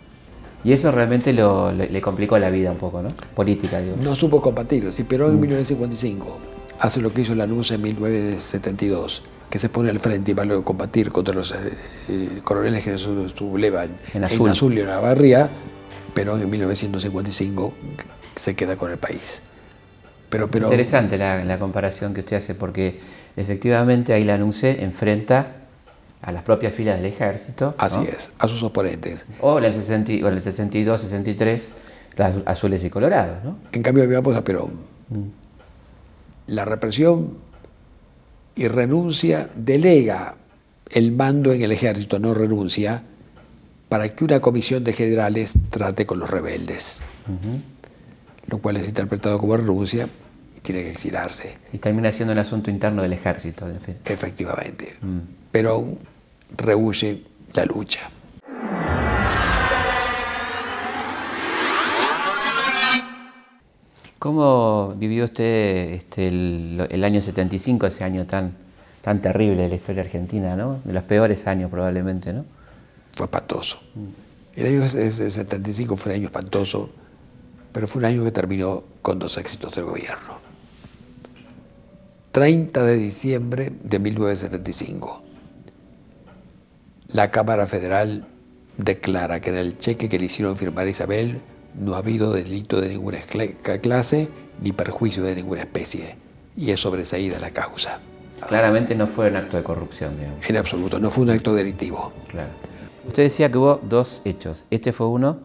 Y 0.64 0.74
eso 0.74 0.92
realmente 0.92 1.32
le, 1.32 2.02
complicó 2.02 2.40
la 2.40 2.50
vida 2.50 2.72
un 2.72 2.78
poco, 2.78 3.02
¿no? 3.04 3.10
Política, 3.36 3.80
digo. 3.80 3.98
No 4.02 4.16
supo 4.16 4.42
combatir. 4.42 4.92
Si 4.92 5.04
Perón 5.04 5.34
en 5.34 5.42
1955 5.42 6.26
mm. 6.26 6.76
hace 6.80 7.02
lo 7.02 7.14
que 7.14 7.22
hizo 7.22 7.36
la 7.36 7.46
luz 7.46 7.70
en 7.70 7.84
1972, 7.84 9.22
que 9.50 9.60
se 9.60 9.70
pone 9.70 9.92
al 9.92 10.00
frente 10.00 10.32
y 10.32 10.34
va 10.34 10.44
a 10.44 10.62
combatir 10.64 11.12
contra 11.12 11.36
los 11.36 11.52
eh, 11.52 11.56
eh, 12.10 12.42
coroneles 12.44 12.84
que 12.84 12.98
sublevan 12.98 13.90
en 14.14 14.24
azul. 14.24 14.48
en 14.48 14.52
azul 14.52 14.78
y 14.78 14.82
en 14.82 14.88
Navarría, 14.88 15.50
pero 16.16 16.38
en 16.38 16.50
1955 16.50 17.74
se 18.36 18.56
queda 18.56 18.76
con 18.76 18.92
el 18.92 18.98
país. 18.98 19.42
Pero, 20.30 20.50
pero, 20.50 20.66
Interesante 20.66 21.18
la, 21.18 21.60
comparación 21.60 22.14
que 22.14 22.22
usted 22.22 22.38
hace, 22.38 22.56
porque 22.56 23.00
efectivamente 23.36 24.14
ahí 24.14 24.24
la 24.24 24.36
ANUNCE 24.36 24.84
enfrenta 24.84 25.48
a 26.22 26.32
las 26.32 26.44
propias 26.44 26.74
filas 26.74 26.98
del 26.98 27.06
ejército. 27.06 27.76
Así 27.78 28.00
es, 28.02 28.32
a 28.40 28.48
sus 28.48 28.64
oponentes. 28.64 29.26
O 29.42 29.58
en 29.60 29.66
el, 29.66 29.74
62, 29.74 31.02
63, 31.02 31.72
las 32.18 32.36
azules 32.46 32.84
y 32.84 32.90
colorados. 32.90 33.44
¿no? 33.44 33.58
En 33.72 33.84
cambio, 33.84 34.08
veamos 34.08 34.36
a 34.36 34.44
Perón. 34.44 34.72
Mm. 35.10 35.24
La 36.48 36.66
represión 36.66 37.38
y 38.56 38.68
renuncia, 38.68 39.50
delega 39.56 40.36
el 40.90 41.12
mando 41.12 41.54
en 41.54 41.62
el 41.62 41.72
ejército, 41.72 42.20
no 42.20 42.34
renuncia, 42.34 43.04
para 43.90 44.16
que 44.16 44.24
una 44.24 44.40
comisión 44.40 44.84
de 44.84 44.94
generales 44.94 45.54
trate 45.70 46.06
con 46.06 46.20
los 46.20 46.30
rebeldes, 46.30 47.00
lo 48.48 48.58
cual 48.60 48.78
es 48.78 48.88
interpretado 48.88 49.38
como 49.38 49.58
renuncia 49.58 50.10
tiene 50.66 50.84
que 50.84 50.92
exilarse. 50.92 51.58
Y 51.72 51.78
termina 51.78 52.12
siendo 52.12 52.34
un 52.34 52.40
asunto 52.40 52.70
interno 52.70 53.04
del 53.04 53.14
ejército. 53.14 53.68
Efectivamente, 54.06 54.96
mm. 55.00 55.20
pero 55.52 55.98
rehuye 56.58 57.22
la 57.54 57.66
lucha. 57.66 58.10
¿Cómo 64.18 64.96
vivió 64.98 65.26
usted 65.26 65.92
este, 65.94 66.28
el, 66.28 67.04
año 67.04 67.22
75, 67.22 67.86
ese 67.86 68.04
año 68.04 68.26
tan, 68.26 68.56
tan 69.04 69.22
terrible 69.22 69.62
de 69.62 69.70
la 69.70 69.76
historia 69.76 70.02
argentina, 70.02 70.56
¿no? 70.56 70.82
de 70.84 70.94
los 70.94 71.04
peores 71.04 71.46
años 71.46 71.70
probablemente? 71.70 72.34
¿no? 72.34 72.44
Fue 73.16 73.28
espantoso. 73.28 73.78
Mm. 73.94 74.60
El 74.60 74.68
año 74.68 74.90
75 74.90 75.96
fue 75.96 76.14
un 76.14 76.16
año 76.18 76.26
espantoso, 76.26 76.90
pero 77.72 77.88
fue 77.88 78.00
un 78.00 78.06
año 78.06 78.24
que 78.24 78.32
terminó 78.32 78.84
con 79.04 79.20
dos 79.20 79.38
éxitos 79.38 79.76
del 79.76 79.86
gobierno. 79.86 80.45
30 82.36 82.84
de 82.84 82.98
diciembre 82.98 83.72
de 83.82 83.98
1975. 83.98 85.24
La 87.08 87.32
Cámara 87.32 87.66
Federal 87.66 88.28
declara 88.76 89.40
que 89.40 89.52
en 89.52 89.56
el 89.56 89.80
cheque 89.80 90.10
que 90.10 90.20
le 90.20 90.26
hicieron 90.26 90.58
firmar 90.58 90.88
a 90.88 90.90
Isabel 90.90 91.40
no 91.80 91.96
ha 91.96 92.00
habido 92.00 92.34
delito 92.34 92.82
de 92.82 92.90
ninguna 92.90 93.20
clase 93.82 94.28
ni 94.62 94.74
perjuicio 94.74 95.24
de 95.24 95.34
ninguna 95.34 95.62
especie, 95.62 96.18
y 96.58 96.72
es 96.72 96.82
sobreseída 96.82 97.40
la 97.40 97.52
causa. 97.52 98.02
Claramente 98.46 98.96
no 98.96 99.08
fue 99.08 99.30
un 99.30 99.38
acto 99.38 99.56
de 99.56 99.64
corrupción, 99.64 100.18
digamos. 100.18 100.50
En 100.50 100.58
absoluto, 100.58 101.00
no 101.00 101.12
fue 101.12 101.24
un 101.24 101.30
acto 101.30 101.56
delictivo. 101.56 102.12
Claro. 102.28 102.50
Usted 103.08 103.24
decía 103.24 103.50
que 103.50 103.58
hubo 103.58 103.80
dos 103.82 104.22
hechos. 104.26 104.66
Este 104.72 104.92
fue 104.92 105.08
uno, 105.08 105.38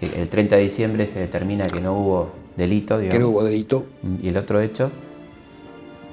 que 0.00 0.06
el 0.06 0.28
30 0.28 0.56
de 0.56 0.62
diciembre 0.62 1.06
se 1.06 1.20
determina 1.20 1.68
que 1.68 1.80
no 1.80 1.96
hubo 1.96 2.32
delito, 2.56 2.98
digamos. 2.98 3.14
Que 3.14 3.20
no 3.20 3.28
hubo 3.28 3.44
delito. 3.44 3.86
¿Y 4.20 4.30
el 4.30 4.36
otro 4.36 4.60
hecho? 4.60 4.90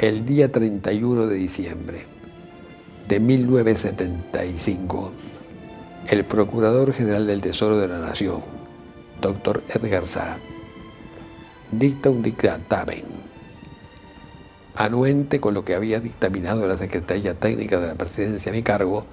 El 0.02 0.26
día 0.26 0.52
31 0.52 1.28
de 1.28 1.36
diciembre 1.36 2.06
de 3.08 3.20
1975, 3.20 5.12
el 6.10 6.26
Procurador 6.26 6.92
General 6.92 7.28
del 7.28 7.42
Tesoro 7.42 7.78
de 7.78 7.88
la 7.88 8.00
Nación, 8.00 8.42
doctor 9.22 9.62
Edgar 9.70 10.08
Sá, 10.08 10.38
dicta 11.72 12.10
un 12.10 12.24
dictamen 12.24 13.04
anuente 14.74 15.40
con 15.40 15.54
lo 15.54 15.64
que 15.64 15.76
había 15.76 16.00
dictaminado 16.00 16.68
la 16.68 16.78
Secretaría 16.78 17.36
Técnica 17.36 17.80
de 17.80 17.86
la 17.86 17.94
Presidencia 17.94 18.52
a 18.52 18.56
mi 18.56 18.64
cargo, 18.64 19.06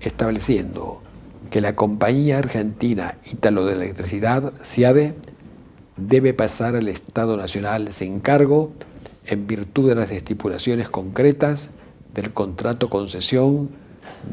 estableciendo 0.00 1.02
que 1.50 1.60
la 1.60 1.74
compañía 1.74 2.38
argentina 2.38 3.18
Ítalo 3.32 3.66
de 3.66 3.72
Electricidad, 3.72 4.52
CIADE, 4.62 5.16
debe 5.96 6.34
pasar 6.34 6.76
al 6.76 6.86
Estado 6.86 7.36
Nacional 7.36 7.92
sin 7.92 8.20
cargo 8.20 8.70
en 9.26 9.46
virtud 9.46 9.88
de 9.88 9.94
las 9.94 10.10
estipulaciones 10.10 10.88
concretas 10.88 11.70
del 12.14 12.32
contrato 12.32 12.88
concesión 12.88 13.70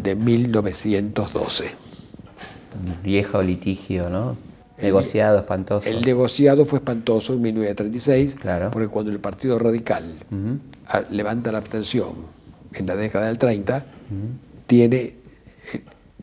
de 0.04 0.16
1912. 0.16 1.72
Viejo 3.04 3.42
litigio, 3.42 4.10
¿no? 4.10 4.38
Negociado, 4.82 5.40
espantoso. 5.40 5.88
El 5.88 6.02
negociado 6.02 6.66
fue 6.66 6.80
espantoso 6.80 7.34
en 7.34 7.42
1936, 7.42 8.36
claro. 8.36 8.72
porque 8.72 8.88
cuando 8.88 9.12
el 9.12 9.20
Partido 9.20 9.60
Radical 9.60 10.16
levanta 11.12 11.52
la 11.52 11.60
abstención 11.60 12.14
en 12.74 12.88
la 12.88 12.96
década 12.96 13.28
del 13.28 13.38
30, 13.38 13.86
tiene 14.66 15.16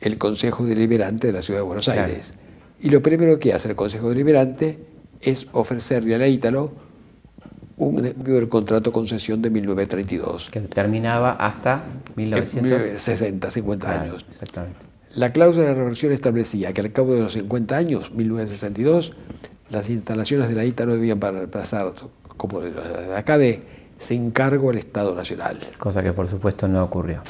el, 0.01 0.19
Consejo 0.19 0.65
Deliberante 0.65 1.29
de 1.29 1.33
la 1.33 1.43
Ciudad 1.43 1.61
de 1.61 1.67
Buenos 1.67 1.89
Aires. 1.89 2.33
Y 2.81 2.91
lo 2.91 3.01
primero 3.01 3.39
que 3.39 3.53
hace 3.53 3.69
el 3.69 3.77
Consejo 3.77 4.09
Deliberante 4.09 4.79
es 5.21 5.47
ofrecerle 5.53 6.15
a 6.15 6.19
la 6.19 6.27
Ítalo 6.27 6.73
un 7.79 8.47
contrato 8.49 8.93
concesión 8.93 9.41
de 9.41 9.51
1932. 9.51 10.51
Que 10.51 10.61
terminaba 10.61 11.33
hasta 11.33 11.85
1960, 12.17 13.51
50 13.51 14.03
años. 14.03 14.27
Exactamente. 14.29 14.79
La 15.15 15.33
cláusula 15.33 15.67
de 15.67 15.75
reversión 15.75 16.13
establecía 16.13 16.73
que 16.73 16.81
al 16.81 16.93
cabo 16.93 17.15
de 17.15 17.23
los 17.23 17.33
50 17.33 17.77
años, 17.77 18.13
1962, 18.13 19.15
las 19.71 19.89
instalaciones 19.89 20.49
de 20.49 20.55
la 20.55 20.65
ITA 20.65 20.87
no 20.87 20.95
debían 20.95 21.19
pasar 21.19 21.93
como 22.37 22.61
de 22.61 23.17
acá 23.17 23.39
de 23.39 23.63
se 23.99 24.15
encargo 24.15 24.71
al 24.71 24.79
Estado 24.79 25.15
Nacional. 25.15 25.59
Cosa 25.79 26.03
que 26.03 26.13
por 26.13 26.29
supuesto 26.29 26.69
no 26.69 26.85
ocurrió. 26.85 27.23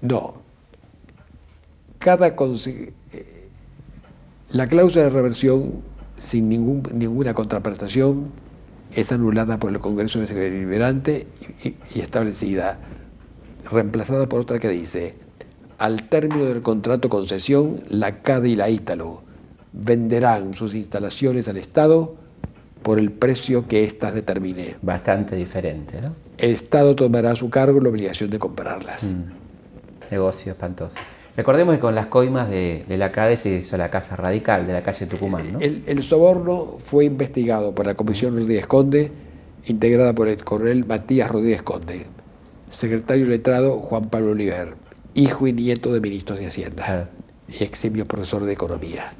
No. 0.00 0.34
Cada 1.98 2.28
eh, 2.28 2.92
la 4.50 4.66
cláusula 4.66 5.04
de 5.04 5.10
reversión 5.10 5.82
sin 6.16 6.48
ningún, 6.48 6.82
ninguna 6.92 7.34
contraprestación 7.34 8.30
es 8.94 9.12
anulada 9.12 9.58
por 9.58 9.70
el 9.70 9.80
Congreso 9.80 10.20
Deliberante 10.20 11.26
y, 11.62 11.74
y 11.94 12.00
establecida, 12.00 12.78
reemplazada 13.70 14.28
por 14.28 14.40
otra 14.40 14.58
que 14.58 14.68
dice 14.68 15.14
al 15.78 16.08
término 16.08 16.44
del 16.44 16.62
contrato 16.62 17.08
concesión, 17.08 17.84
la 17.88 18.20
CADE 18.22 18.50
y 18.50 18.56
la 18.56 18.68
Ítalo 18.68 19.22
venderán 19.72 20.54
sus 20.54 20.74
instalaciones 20.74 21.46
al 21.46 21.56
Estado 21.56 22.16
por 22.82 22.98
el 22.98 23.12
precio 23.12 23.68
que 23.68 23.84
éstas 23.84 24.12
determine. 24.12 24.76
Bastante 24.82 25.36
diferente, 25.36 26.00
¿no? 26.00 26.14
El 26.36 26.50
Estado 26.50 26.96
tomará 26.96 27.32
a 27.32 27.36
su 27.36 27.48
cargo 27.48 27.80
la 27.80 27.88
obligación 27.88 28.30
de 28.30 28.38
comprarlas. 28.38 29.04
Mm. 29.04 30.10
Negocio 30.10 30.52
espantoso. 30.52 30.98
Recordemos 31.38 31.76
que 31.76 31.80
con 31.80 31.94
las 31.94 32.06
coimas 32.06 32.50
de, 32.50 32.84
la 32.88 33.12
CADE 33.12 33.36
se 33.36 33.48
hizo 33.50 33.76
la 33.76 33.92
Casa 33.92 34.16
Radical 34.16 34.66
de 34.66 34.72
la 34.72 34.82
calle 34.82 35.06
Tucumán, 35.06 35.52
¿no? 35.52 35.60
El, 35.60 36.02
soborno 36.02 36.78
fue 36.84 37.04
investigado 37.04 37.76
por 37.76 37.86
la 37.86 37.94
Comisión 37.94 38.34
Rodríguez 38.34 38.66
Conde, 38.66 39.12
integrada 39.64 40.12
por 40.12 40.26
el 40.26 40.42
coronel 40.42 40.84
Matías 40.84 41.30
Rodríguez 41.30 41.62
Conde, 41.62 42.06
secretario 42.70 43.26
letrado 43.26 43.78
Juan 43.78 44.10
Pablo 44.10 44.32
Oliver, 44.32 44.74
hijo 45.14 45.46
y 45.46 45.52
nieto 45.52 45.92
de 45.92 46.00
ministros 46.00 46.40
de 46.40 46.48
Hacienda 46.48 47.08
y 47.48 47.62
eximio 47.62 48.04
profesor 48.04 48.44
de 48.44 48.54
Economía. 48.54 49.12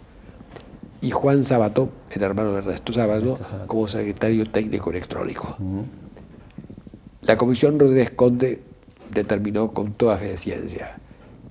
Y 1.01 1.13
Juan 1.13 1.45
Sabato, 1.45 1.89
el 2.11 2.25
hermano 2.25 2.51
de 2.51 2.59
Ernesto 2.59 2.93
Sábado, 2.93 3.37
como 3.69 3.87
secretario 3.87 4.45
técnico 4.51 4.91
electrónico. 4.91 5.57
La 7.23 7.37
Comisión 7.37 7.79
Rodríguez 7.79 8.11
Conde 8.11 8.61
determinó 9.15 9.73
con 9.73 9.93
toda 9.93 10.17
fe 10.17 10.31
de 10.31 10.37
ciencia 10.37 10.98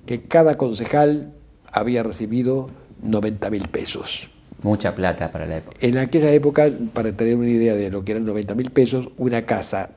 que 0.08 0.22
cada 0.22 0.56
concejal 0.56 1.34
había 1.70 2.02
recibido 2.02 2.70
90 3.02 3.50
mil 3.50 3.68
pesos. 3.68 4.30
Mucha 4.62 4.94
plata 4.94 5.30
para 5.30 5.44
la 5.44 5.58
época. 5.58 5.76
En 5.82 5.98
aquella 5.98 6.32
época, 6.32 6.66
para 6.94 7.12
tener 7.12 7.36
una 7.36 7.50
idea 7.50 7.74
de 7.74 7.90
lo 7.90 8.02
que 8.02 8.12
eran 8.12 8.24
90 8.24 8.54
mil 8.54 8.70
pesos, 8.70 9.10
una 9.18 9.44
casa 9.44 9.90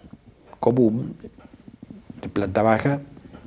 común 0.59 1.15
de 2.21 2.27
planta 2.27 2.61
baja 2.61 2.99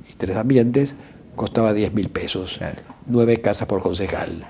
y 0.09 0.15
tres 0.15 0.35
ambientes 0.37 0.95
costaba 1.35 1.71
10 1.71 1.93
mil 1.93 2.09
pesos. 2.09 2.59
Nueve 3.05 3.41
casas 3.41 3.67
por 3.67 3.83
concejal. 3.83 4.43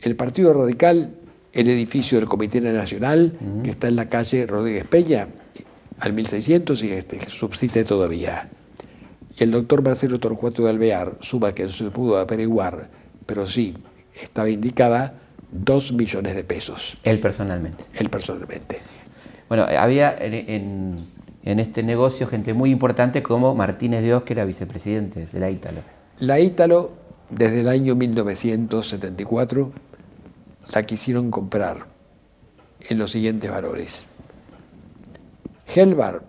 El 0.00 0.14
Partido 0.14 0.54
Radical, 0.54 1.16
el 1.52 1.68
edificio 1.68 2.20
del 2.20 2.28
Comité 2.28 2.60
Nacional, 2.60 3.32
que 3.64 3.70
está 3.70 3.88
en 3.88 3.96
la 3.96 4.08
calle 4.08 4.46
Rodríguez 4.46 4.86
Peña, 4.86 5.26
al 5.98 6.12
1600 6.12 6.80
y 6.84 6.92
este, 6.92 7.28
subsiste 7.28 7.82
todavía. 7.82 8.48
Y 9.38 9.44
el 9.44 9.52
doctor 9.52 9.82
Marcelo 9.82 10.18
Torcuato 10.18 10.64
de 10.64 10.70
Alvear 10.70 11.16
suma 11.20 11.52
que 11.52 11.64
no 11.64 11.70
se 11.70 11.90
pudo 11.90 12.18
averiguar, 12.18 12.88
pero 13.24 13.46
sí 13.46 13.74
estaba 14.20 14.50
indicada 14.50 15.14
dos 15.50 15.92
millones 15.92 16.34
de 16.34 16.42
pesos. 16.44 16.96
Él 17.04 17.20
personalmente. 17.20 17.84
Él 17.94 18.10
personalmente. 18.10 18.80
Bueno, 19.48 19.64
había 19.64 20.16
en, 20.18 21.06
este 21.42 21.82
negocio 21.82 22.26
gente 22.26 22.52
muy 22.52 22.70
importante 22.70 23.22
como 23.22 23.54
Martínez 23.54 24.02
Dios, 24.02 24.24
que 24.24 24.34
era 24.34 24.44
vicepresidente 24.44 25.26
de 25.26 25.40
la 25.40 25.50
Ítalo. 25.50 25.80
La 26.18 26.40
Ítalo, 26.40 26.92
desde 27.30 27.60
el 27.60 27.68
año 27.68 27.94
1974, 27.94 29.72
la 30.72 30.82
quisieron 30.84 31.30
comprar 31.30 31.86
en 32.80 32.98
los 32.98 33.12
siguientes 33.12 33.50
valores. 33.50 34.04
Helbar, 35.74 36.22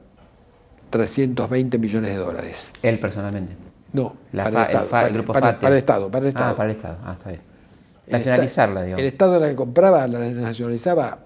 320 0.90 1.78
millones 1.78 2.12
de 2.12 2.18
dólares. 2.18 2.72
Él 2.82 3.00
personalmente. 3.00 3.56
No, 3.94 4.16
para, 4.32 4.50
el 4.50 4.56
Estado, 4.58 4.88
para, 4.88 5.08
el 5.08 5.14
grupo 5.14 5.34
para, 5.34 5.50
el 5.50 5.56
Estado. 5.78 6.12
Para 6.12 6.24
el 6.24 6.30
Estado. 6.30 6.52
Ah, 6.52 6.56
para 6.56 6.70
el 6.70 6.76
Estado. 6.76 6.98
Ah, 7.04 7.14
está 7.14 7.30
bien. 7.30 7.42
Nacionalizarla, 8.08 8.84
digamos. 8.84 9.00
El 9.00 9.08
Estado 9.08 9.40
la 9.40 9.50
que 9.50 9.56
compraba, 9.56 10.08
la 10.08 10.20
nacionalizaba 10.20 11.20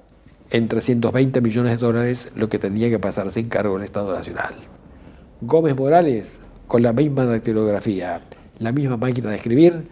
en 0.50 0.68
320 0.68 1.42
millones 1.42 1.80
de 1.80 1.86
dólares, 1.86 2.32
lo 2.36 2.50
que 2.50 2.60
tendría 2.60 2.90
que 2.90 3.00
pasar 3.00 3.32
sin 3.32 3.50
cargo 3.50 3.78
el 3.78 3.84
Estado 3.84 4.14
Nacional. 4.14 4.54
Gómez 5.42 5.76
Morales, 5.76 6.40
con 6.68 6.84
la 6.84 6.94
misma 6.94 7.26
dactilografía, 7.26 8.22
la 8.60 8.72
misma 8.72 8.98
máquina 8.98 9.32
de 9.32 9.38
escribir, 9.38 9.88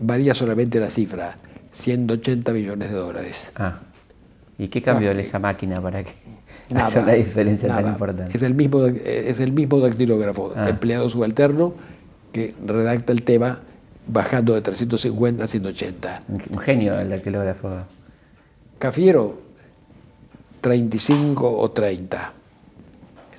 varía 0.00 0.34
solamente 0.34 0.80
la 0.80 0.90
cifra, 0.90 1.36
180 1.72 2.52
millones 2.52 2.90
de 2.90 2.96
dólares. 2.96 3.52
Ah. 3.56 3.80
¿Y 4.56 4.68
qué 4.68 4.82
cambió 4.82 5.10
en 5.10 5.20
esa 5.20 5.38
máquina 5.38 5.80
para 5.80 6.02
que 6.02 6.12
haya 6.74 7.02
una 7.02 7.12
diferencia 7.12 7.68
tan 7.68 7.86
importante? 7.86 8.36
Es 8.36 8.42
el 8.42 8.54
mismo, 8.54 8.86
es 8.86 9.40
el 9.40 9.52
mismo 9.52 9.78
dactilógrafo, 9.80 10.52
ah. 10.56 10.68
empleado 10.68 11.08
subalterno, 11.08 11.74
que 12.32 12.54
redacta 12.64 13.12
el 13.12 13.22
tema 13.22 13.60
bajando 14.06 14.54
de 14.54 14.62
350 14.62 15.44
a 15.44 15.46
180. 15.46 16.22
Un 16.28 16.58
genio 16.58 16.98
el 16.98 17.10
dactilógrafo. 17.10 17.70
Cafiero, 18.78 19.38
35 20.60 21.58
o 21.58 21.70
30. 21.70 22.32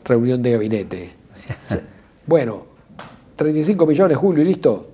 Reunión 0.05 0.41
de 0.41 0.51
gabinete. 0.51 1.09
bueno, 2.25 2.63
35 3.35 3.85
millones, 3.85 4.17
Julio, 4.17 4.43
y 4.43 4.47
listo. 4.47 4.89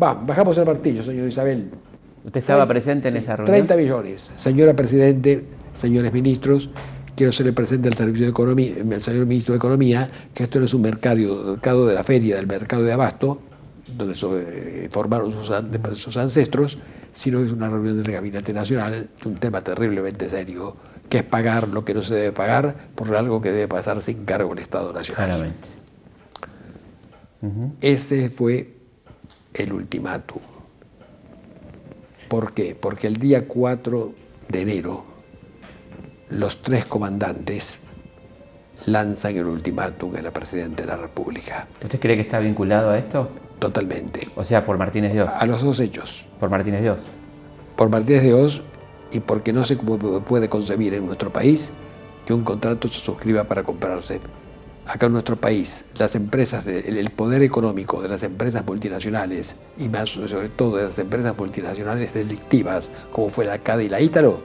Va, 0.00 0.14
bajamos 0.14 0.56
el 0.58 0.64
martillo, 0.64 1.02
señor 1.02 1.28
Isabel. 1.28 1.70
¿Usted 2.24 2.40
estaba 2.40 2.66
presente 2.66 3.08
en 3.08 3.16
esa 3.16 3.36
reunión? 3.36 3.66
30 3.66 3.76
millones. 3.76 4.30
Señora 4.36 4.74
Presidente, 4.74 5.44
señores 5.74 6.12
ministros, 6.12 6.70
quiero 7.18 7.32
serle 7.32 7.52
presente 7.52 7.88
al 7.88 7.96
servicio 7.96 8.26
de 8.26 8.30
economía, 8.30 8.74
al 8.78 9.02
señor 9.02 9.26
ministro 9.26 9.52
de 9.52 9.56
Economía, 9.56 10.08
que 10.32 10.44
esto 10.44 10.60
no 10.60 10.66
es 10.66 10.72
un 10.72 10.82
mercado 10.82 11.86
de 11.88 11.94
la 11.94 12.04
feria, 12.04 12.36
del 12.36 12.46
mercado 12.46 12.84
de 12.84 12.92
abasto, 12.92 13.40
donde 13.96 14.14
eh, 14.14 14.88
formaron 14.88 15.32
sus, 15.32 15.50
sus, 16.00 16.16
ancestros, 16.16 16.78
sino 17.12 17.40
es 17.40 17.50
una 17.50 17.68
reunión 17.68 18.00
del 18.00 18.12
Gabinete 18.12 18.52
Nacional, 18.52 19.08
un 19.24 19.34
tema 19.34 19.62
terriblemente 19.62 20.28
serio, 20.28 20.76
que 21.08 21.18
es 21.18 21.24
pagar 21.24 21.66
lo 21.66 21.84
que 21.84 21.92
no 21.92 22.02
se 22.02 22.14
debe 22.14 22.30
pagar 22.30 22.88
por 22.94 23.12
algo 23.16 23.40
que 23.42 23.50
debe 23.50 23.66
pasar 23.66 24.00
sin 24.00 24.24
cargo 24.24 24.52
el 24.52 24.60
Estado 24.60 24.92
Nacional. 24.92 25.24
Claramente. 25.24 25.68
Ese 27.80 28.30
fue 28.30 28.76
el 29.54 29.72
ultimátum. 29.72 30.40
¿Por 32.28 32.52
qué? 32.52 32.76
Porque 32.80 33.08
el 33.08 33.16
día 33.16 33.48
4 33.48 34.12
de 34.50 34.60
enero 34.60 35.07
los 36.30 36.62
tres 36.62 36.84
comandantes 36.84 37.78
lanzan 38.86 39.36
el 39.36 39.46
ultimátum 39.46 40.14
a 40.16 40.22
la 40.22 40.30
Presidenta 40.30 40.82
de 40.82 40.88
la 40.88 40.96
República. 40.96 41.66
¿Usted 41.82 41.98
cree 41.98 42.16
que 42.16 42.22
está 42.22 42.38
vinculado 42.38 42.90
a 42.90 42.98
esto? 42.98 43.28
Totalmente. 43.58 44.28
O 44.36 44.44
sea, 44.44 44.64
por 44.64 44.78
Martínez 44.78 45.12
Dios. 45.12 45.32
A 45.36 45.46
los 45.46 45.62
dos 45.62 45.80
hechos. 45.80 46.24
Por 46.38 46.50
Martínez 46.50 46.82
Dios. 46.82 47.04
Por 47.76 47.88
Martínez 47.88 48.22
Dios 48.22 48.62
y 49.10 49.20
porque 49.20 49.52
no 49.52 49.64
se 49.64 49.76
puede 49.76 50.48
concebir 50.48 50.94
en 50.94 51.06
nuestro 51.06 51.32
país 51.32 51.70
que 52.26 52.34
un 52.34 52.44
contrato 52.44 52.88
se 52.88 53.00
suscriba 53.00 53.44
para 53.44 53.62
comprarse. 53.62 54.20
Acá 54.86 55.06
en 55.06 55.12
nuestro 55.12 55.36
país, 55.36 55.84
las 55.98 56.14
empresas, 56.14 56.66
el 56.66 57.10
poder 57.10 57.42
económico 57.42 58.00
de 58.00 58.08
las 58.08 58.22
empresas 58.22 58.64
multinacionales 58.64 59.54
y 59.78 59.88
más 59.88 60.10
sobre 60.10 60.48
todo 60.48 60.76
de 60.76 60.84
las 60.84 60.98
empresas 60.98 61.36
multinacionales 61.36 62.14
delictivas, 62.14 62.90
como 63.12 63.28
fue 63.28 63.44
la 63.44 63.58
CADE 63.58 63.84
y 63.84 63.88
la 63.90 64.00
Ítalo, 64.00 64.40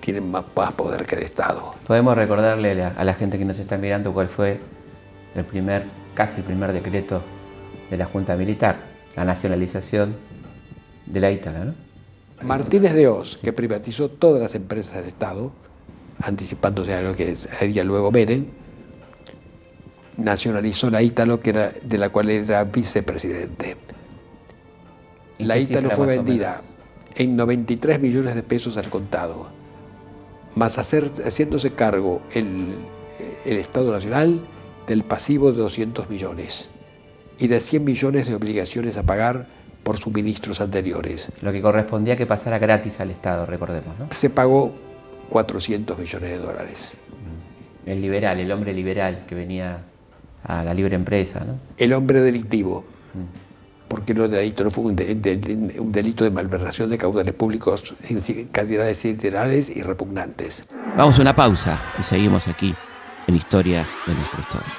tienen 0.00 0.30
más, 0.30 0.44
poder 0.44 1.06
que 1.06 1.16
el 1.16 1.22
Estado. 1.22 1.74
Podemos 1.86 2.16
recordarle 2.16 2.82
a 2.82 3.04
la 3.04 3.14
gente 3.14 3.38
que 3.38 3.44
nos 3.44 3.58
está 3.58 3.78
mirando 3.78 4.12
cuál 4.12 4.28
fue 4.28 4.60
el 5.34 5.44
primer, 5.44 5.84
casi 6.14 6.40
el 6.40 6.44
primer 6.44 6.72
decreto 6.72 7.22
de 7.90 7.96
la 7.96 8.06
Junta 8.06 8.36
Militar, 8.36 8.76
la 9.16 9.24
nacionalización 9.24 10.16
de 11.06 11.20
la 11.20 11.30
Ítalo, 11.30 11.64
¿no? 11.64 11.74
Martínez 12.42 12.94
de 12.94 13.06
Oz, 13.06 13.36
que 13.42 13.52
privatizó 13.52 14.08
todas 14.08 14.40
las 14.40 14.54
empresas 14.54 14.94
del 14.94 15.06
Estado, 15.06 15.52
anticipándose 16.22 16.94
a 16.94 17.02
lo 17.02 17.14
que 17.14 17.36
sería 17.36 17.84
luego 17.84 18.10
Menem, 18.10 18.46
nacionalizó 20.16 20.90
la 20.90 21.02
Ítalo, 21.02 21.40
que 21.40 21.50
era, 21.50 21.72
de 21.82 21.98
la 21.98 22.08
cual 22.08 22.30
era 22.30 22.64
vicepresidente. 22.64 23.76
La 25.38 25.58
Ítalo 25.58 25.90
fue 25.90 26.06
vendida 26.06 26.62
en 27.14 27.36
93 27.36 28.00
millones 28.00 28.34
de 28.34 28.42
pesos 28.42 28.76
al 28.76 28.88
contado, 28.88 29.48
más 30.54 30.78
hacer, 30.78 31.10
haciéndose 31.24 31.72
cargo 31.72 32.20
el, 32.34 32.74
el 33.44 33.56
Estado 33.56 33.92
Nacional 33.92 34.40
del 34.86 35.04
pasivo 35.04 35.52
de 35.52 35.58
200 35.58 36.10
millones 36.10 36.68
y 37.38 37.48
de 37.48 37.60
100 37.60 37.84
millones 37.84 38.28
de 38.28 38.34
obligaciones 38.34 38.96
a 38.96 39.02
pagar 39.02 39.46
por 39.82 39.96
suministros 39.96 40.60
anteriores. 40.60 41.32
Lo 41.40 41.52
que 41.52 41.62
correspondía 41.62 42.16
que 42.16 42.26
pasara 42.26 42.58
gratis 42.58 43.00
al 43.00 43.10
Estado, 43.10 43.46
recordemos, 43.46 43.98
¿no? 43.98 44.08
Se 44.10 44.30
pagó 44.30 44.74
400 45.30 45.98
millones 45.98 46.30
de 46.30 46.38
dólares. 46.38 46.92
El 47.86 48.02
liberal, 48.02 48.38
el 48.38 48.52
hombre 48.52 48.74
liberal 48.74 49.24
que 49.26 49.34
venía 49.34 49.78
a 50.44 50.64
la 50.64 50.74
libre 50.74 50.96
empresa, 50.96 51.44
¿no? 51.44 51.58
El 51.78 51.92
hombre 51.94 52.20
delictivo. 52.20 52.84
Mm. 53.14 53.49
Porque 53.90 54.14
lo 54.14 54.28
delito 54.28 54.62
no 54.62 54.70
fue 54.70 54.84
un, 54.84 54.94
delito 54.94 56.22
de 56.22 56.30
malversación 56.30 56.90
de 56.90 56.96
caudales 56.96 57.34
públicos 57.34 57.92
en 58.08 58.46
cantidades 58.46 59.04
literales 59.04 59.68
y 59.68 59.82
repugnantes. 59.82 60.64
Vamos 60.96 61.18
a 61.18 61.22
una 61.22 61.34
pausa 61.34 61.82
y 61.98 62.04
seguimos 62.04 62.46
aquí 62.46 62.72
en 63.26 63.34
Historias 63.34 63.88
de 64.06 64.14
nuestra 64.14 64.40
historia. 64.42 64.72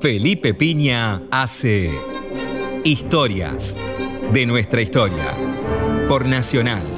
Felipe 0.00 0.52
Piña 0.52 1.22
hace 1.30 1.92
Historias 2.82 3.76
de 4.32 4.44
nuestra 4.44 4.80
historia 4.80 5.32
por 6.08 6.26
Nacional 6.26 6.88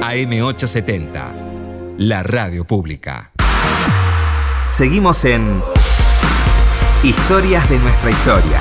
AM870, 0.00 1.94
la 1.98 2.24
radio 2.24 2.64
pública. 2.64 3.30
Seguimos 4.68 5.24
en 5.24 5.62
Historias 7.04 7.70
de 7.70 7.78
nuestra 7.78 8.10
historia 8.10 8.60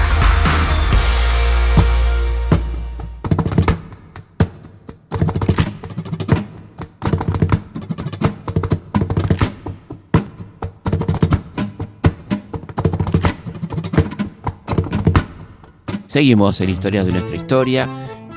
Seguimos 16.14 16.62
en 16.62 16.70
Historias 16.70 17.06
de 17.08 17.12
nuestra 17.12 17.36
historia. 17.36 17.90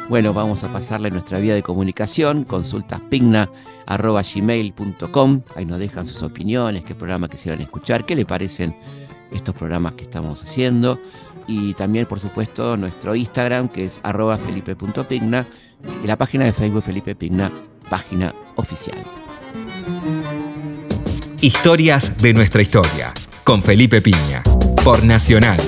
Bueno, 0.08 0.32
vamos 0.32 0.64
a 0.64 0.72
pasarle 0.72 1.10
nuestra 1.10 1.38
vía 1.40 1.54
de 1.54 1.62
comunicación, 1.62 2.44
consultaspigna.gmail.com. 2.44 5.42
Ahí 5.54 5.66
nos 5.66 5.78
dejan 5.78 6.06
sus 6.06 6.22
opiniones, 6.22 6.84
qué 6.84 6.94
programa 6.94 7.28
quisieran 7.28 7.60
escuchar, 7.60 8.06
qué 8.06 8.16
le 8.16 8.24
parecen 8.24 8.74
estos 9.30 9.54
programas 9.54 9.92
que 9.92 10.04
estamos 10.04 10.42
haciendo. 10.42 10.98
Y 11.46 11.74
también, 11.74 12.06
por 12.06 12.18
supuesto, 12.18 12.78
nuestro 12.78 13.14
Instagram, 13.14 13.68
que 13.68 13.84
es 13.84 14.00
arroba 14.02 14.38
felipe.pigna, 14.38 15.46
y 16.02 16.06
la 16.06 16.16
página 16.16 16.46
de 16.46 16.54
Facebook 16.54 16.82
Felipe 16.82 17.14
Pigna, 17.14 17.52
página 17.90 18.32
oficial. 18.54 18.96
Historias 21.42 22.16
de 22.22 22.32
nuestra 22.32 22.62
historia, 22.62 23.12
con 23.44 23.62
Felipe 23.62 24.00
Piña, 24.00 24.42
por 24.82 25.04
Nacional 25.04 25.58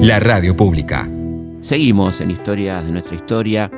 la 0.00 0.18
radio 0.18 0.56
pública. 0.56 1.06
Seguimos 1.60 2.22
en 2.22 2.30
Historias 2.30 2.86
de 2.86 2.90
nuestra 2.90 3.16
historia, 3.16 3.70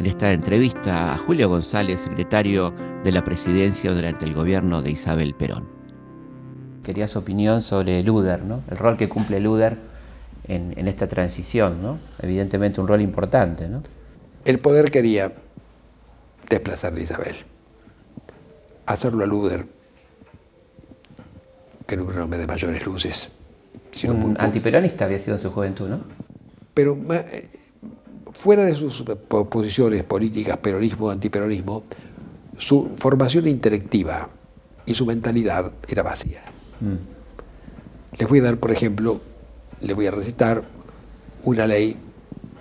en 0.00 0.04
esta 0.04 0.32
entrevista 0.32 1.12
a 1.12 1.16
Julio 1.16 1.48
González, 1.48 2.00
secretario 2.00 2.74
de 3.04 3.12
la 3.12 3.22
presidencia 3.22 3.92
durante 3.92 4.24
el 4.24 4.34
gobierno 4.34 4.82
de 4.82 4.90
Isabel 4.90 5.32
Perón. 5.34 5.68
Quería 6.82 7.06
su 7.06 7.20
opinión 7.20 7.62
sobre 7.62 8.02
Luder, 8.02 8.42
¿no? 8.42 8.64
el 8.68 8.78
rol 8.78 8.96
que 8.96 9.08
cumple 9.08 9.38
Luder 9.38 9.78
en, 10.48 10.88
esta 10.88 11.06
transición, 11.06 11.80
¿no? 11.80 11.98
evidentemente 12.20 12.80
un 12.80 12.88
rol 12.88 13.00
importante. 13.00 13.68
¿no? 13.68 13.84
El 14.44 14.58
poder 14.58 14.90
quería 14.90 15.32
desplazar 16.48 16.94
a 16.94 17.00
Isabel, 17.00 17.36
hacerlo 18.86 19.22
a 19.22 19.26
Luder, 19.28 19.66
que 21.86 21.94
era 21.94 22.02
un 22.02 22.18
hombre 22.18 22.40
de 22.40 22.48
mayores 22.48 22.84
luces 22.84 23.30
un 24.04 24.36
antiperonista 24.38 25.04
había 25.04 25.18
sido 25.18 25.36
en 25.36 25.42
su 25.42 25.50
juventud, 25.50 25.88
¿no? 25.88 26.00
Pero 26.74 26.98
eh, 27.12 27.48
fuera 28.32 28.64
de 28.64 28.74
sus 28.74 29.02
posiciones 29.28 30.04
políticas, 30.04 30.56
peronismo, 30.58 31.10
antiperonismo, 31.10 31.84
su 32.58 32.90
formación 32.96 33.48
intelectiva 33.48 34.28
y 34.86 34.94
su 34.94 35.06
mentalidad 35.06 35.72
era 35.88 36.02
vacía. 36.02 36.42
Mm. 36.80 38.18
Les 38.18 38.28
voy 38.28 38.40
a 38.40 38.42
dar, 38.42 38.56
por 38.58 38.70
ejemplo, 38.70 39.20
les 39.80 39.94
voy 39.96 40.06
a 40.06 40.10
recitar 40.10 40.62
una 41.44 41.66
ley 41.66 41.96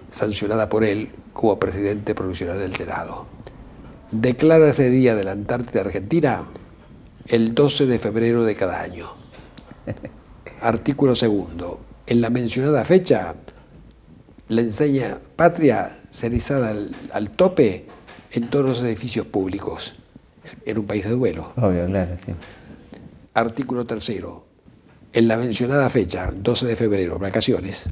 sancionada 0.09 0.69
por 0.69 0.83
él 0.83 1.09
como 1.33 1.59
presidente 1.59 2.15
provisional 2.15 2.59
del 2.59 2.75
Senado. 2.75 3.25
Declara 4.11 4.69
ese 4.69 4.89
día 4.89 5.15
de 5.15 5.23
la 5.23 5.31
Antártida 5.31 5.81
Argentina 5.81 6.45
el 7.27 7.53
12 7.53 7.85
de 7.85 7.99
febrero 7.99 8.43
de 8.43 8.55
cada 8.55 8.81
año. 8.81 9.07
Artículo 10.61 11.15
segundo. 11.15 11.79
En 12.05 12.21
la 12.21 12.29
mencionada 12.29 12.83
fecha, 12.83 13.35
la 14.49 14.61
enseña 14.61 15.19
patria 15.35 15.99
serizada 16.11 16.69
al, 16.69 16.95
al, 17.13 17.29
tope 17.29 17.85
en 18.31 18.49
todos 18.49 18.65
los 18.65 18.81
edificios 18.81 19.25
públicos. 19.25 19.95
En 20.65 20.79
un 20.79 20.85
país 20.85 21.03
de 21.03 21.11
duelo. 21.11 21.53
Obvio, 21.55 21.85
claro, 21.85 22.17
sí. 22.25 22.33
Artículo 23.33 23.85
tercero. 23.85 24.45
En 25.13 25.27
la 25.27 25.37
mencionada 25.37 25.89
fecha, 25.89 26.31
12 26.35 26.65
de 26.65 26.75
febrero, 26.75 27.19
vacaciones, 27.19 27.89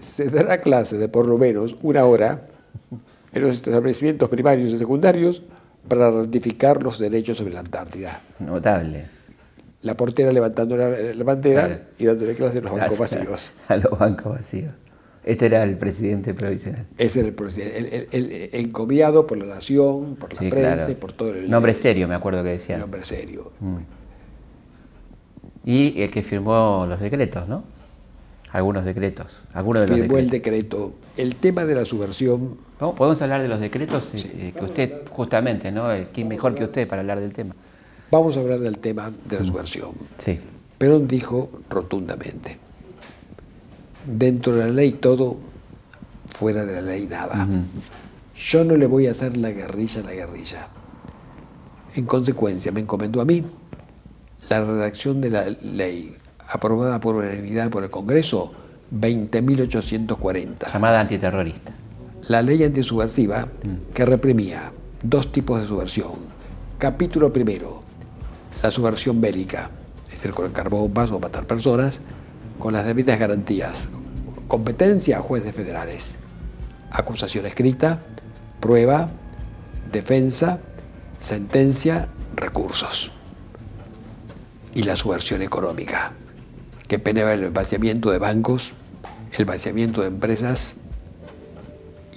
se 0.00 0.30
dará 0.30 0.60
clase 0.60 0.98
de 0.98 1.08
por 1.08 1.26
lo 1.26 1.38
menos 1.38 1.76
una 1.82 2.04
hora 2.04 2.48
en 3.32 3.42
los 3.42 3.54
establecimientos 3.54 4.28
primarios 4.28 4.72
y 4.72 4.78
secundarios 4.78 5.42
para 5.88 6.10
ratificar 6.10 6.82
los 6.82 6.98
derechos 6.98 7.38
sobre 7.38 7.54
la 7.54 7.60
Antártida. 7.60 8.20
Notable 8.38 9.17
la 9.88 9.96
portera 9.96 10.32
levantando 10.32 10.76
la, 10.76 11.24
bandera 11.24 11.88
y 11.98 12.04
dándole 12.04 12.34
clase 12.34 12.58
a 12.58 12.60
los 12.60 12.72
bancos 12.72 12.98
vacíos. 12.98 13.52
A, 13.68 13.76
los 13.76 13.98
bancos 13.98 14.34
vacíos. 14.34 14.72
Este 15.24 15.46
era 15.46 15.64
el 15.64 15.78
presidente 15.78 16.34
provisional. 16.34 16.86
Ese 16.98 17.20
era 17.20 17.28
el 17.28 17.34
presidente, 17.34 18.06
el, 18.12 18.50
encomiado 18.52 19.26
por 19.26 19.38
la 19.38 19.46
nación, 19.46 20.16
por 20.16 20.30
la 20.34 20.50
prensa 20.50 20.88
por 21.00 21.12
todo 21.14 21.30
el... 21.30 21.48
Nombre 21.50 21.74
serio, 21.74 22.06
me 22.06 22.14
acuerdo 22.14 22.42
que 22.42 22.50
decía. 22.50 22.76
Nombre 22.76 23.02
serio. 23.02 23.52
Mm. 23.60 23.76
Y 25.64 26.02
el 26.02 26.10
que 26.10 26.22
firmó 26.22 26.84
los 26.86 27.00
decretos, 27.00 27.48
¿no? 27.48 27.64
Algunos 28.52 28.84
decretos. 28.84 29.42
Algunos 29.54 29.88
de 29.88 29.94
firmó 29.94 30.18
el 30.18 30.28
decreto. 30.28 30.92
El 31.16 31.36
tema 31.36 31.64
de 31.64 31.74
la 31.74 31.86
subversión... 31.86 32.58
¿Podemos 32.78 33.20
hablar 33.22 33.40
de 33.40 33.48
los 33.48 33.60
decretos? 33.60 34.10
Eh, 34.14 34.52
que 34.56 34.64
usted, 34.64 35.08
justamente, 35.10 35.72
¿no? 35.72 35.88
¿Quién 36.12 36.28
mejor 36.28 36.54
que 36.54 36.64
usted 36.64 36.86
para 36.86 37.00
hablar 37.00 37.20
del 37.20 37.32
tema? 37.32 37.54
Vamos 38.10 38.36
a 38.36 38.40
hablar 38.40 38.60
del 38.60 38.78
tema 38.78 39.12
de 39.28 39.40
la 39.40 39.44
subversión. 39.44 39.92
Sí. 40.16 40.38
Perón 40.78 41.08
dijo 41.08 41.50
rotundamente, 41.68 42.56
dentro 44.06 44.54
de 44.54 44.66
la 44.66 44.70
ley 44.70 44.92
todo, 44.92 45.36
fuera 46.26 46.64
de 46.64 46.74
la 46.74 46.82
ley 46.82 47.06
nada. 47.06 47.46
Yo 48.36 48.64
no 48.64 48.76
le 48.76 48.86
voy 48.86 49.08
a 49.08 49.10
hacer 49.10 49.36
la 49.36 49.50
guerrilla 49.50 50.00
a 50.00 50.04
la 50.04 50.12
guerrilla. 50.12 50.68
En 51.96 52.06
consecuencia, 52.06 52.70
me 52.70 52.80
encomendó 52.80 53.20
a 53.20 53.24
mí 53.24 53.44
la 54.48 54.64
redacción 54.64 55.20
de 55.20 55.30
la 55.30 55.50
ley 55.50 56.16
aprobada 56.48 57.00
por 57.00 57.16
unanimidad 57.16 57.70
por 57.70 57.82
el 57.82 57.90
Congreso 57.90 58.52
20.840. 58.94 60.72
Llamada 60.72 61.00
antiterrorista. 61.00 61.72
La 62.28 62.42
ley 62.42 62.62
antisubversiva 62.62 63.46
mm. 63.46 63.92
que 63.92 64.06
reprimía 64.06 64.72
dos 65.02 65.32
tipos 65.32 65.60
de 65.60 65.66
subversión. 65.66 66.38
Capítulo 66.78 67.32
primero, 67.32 67.82
la 68.62 68.70
subversión 68.70 69.20
bélica, 69.20 69.70
es 70.06 70.12
decir, 70.12 70.32
colocar 70.32 70.68
bombas 70.68 71.10
o 71.10 71.20
matar 71.20 71.46
personas, 71.46 72.00
con 72.58 72.72
las 72.72 72.84
debidas 72.84 73.18
garantías. 73.18 73.88
Competencia 74.48 75.18
a 75.18 75.20
jueces 75.20 75.54
federales. 75.54 76.16
Acusación 76.90 77.46
escrita, 77.46 78.00
prueba, 78.60 79.10
defensa, 79.92 80.60
sentencia, 81.20 82.08
recursos. 82.34 83.12
Y 84.74 84.82
la 84.82 84.96
subversión 84.96 85.42
económica, 85.42 86.12
que 86.88 86.98
peneba 86.98 87.32
el 87.32 87.50
vaciamiento 87.50 88.10
de 88.10 88.18
bancos, 88.18 88.72
el 89.36 89.44
vaciamiento 89.44 90.00
de 90.00 90.08
empresas 90.08 90.74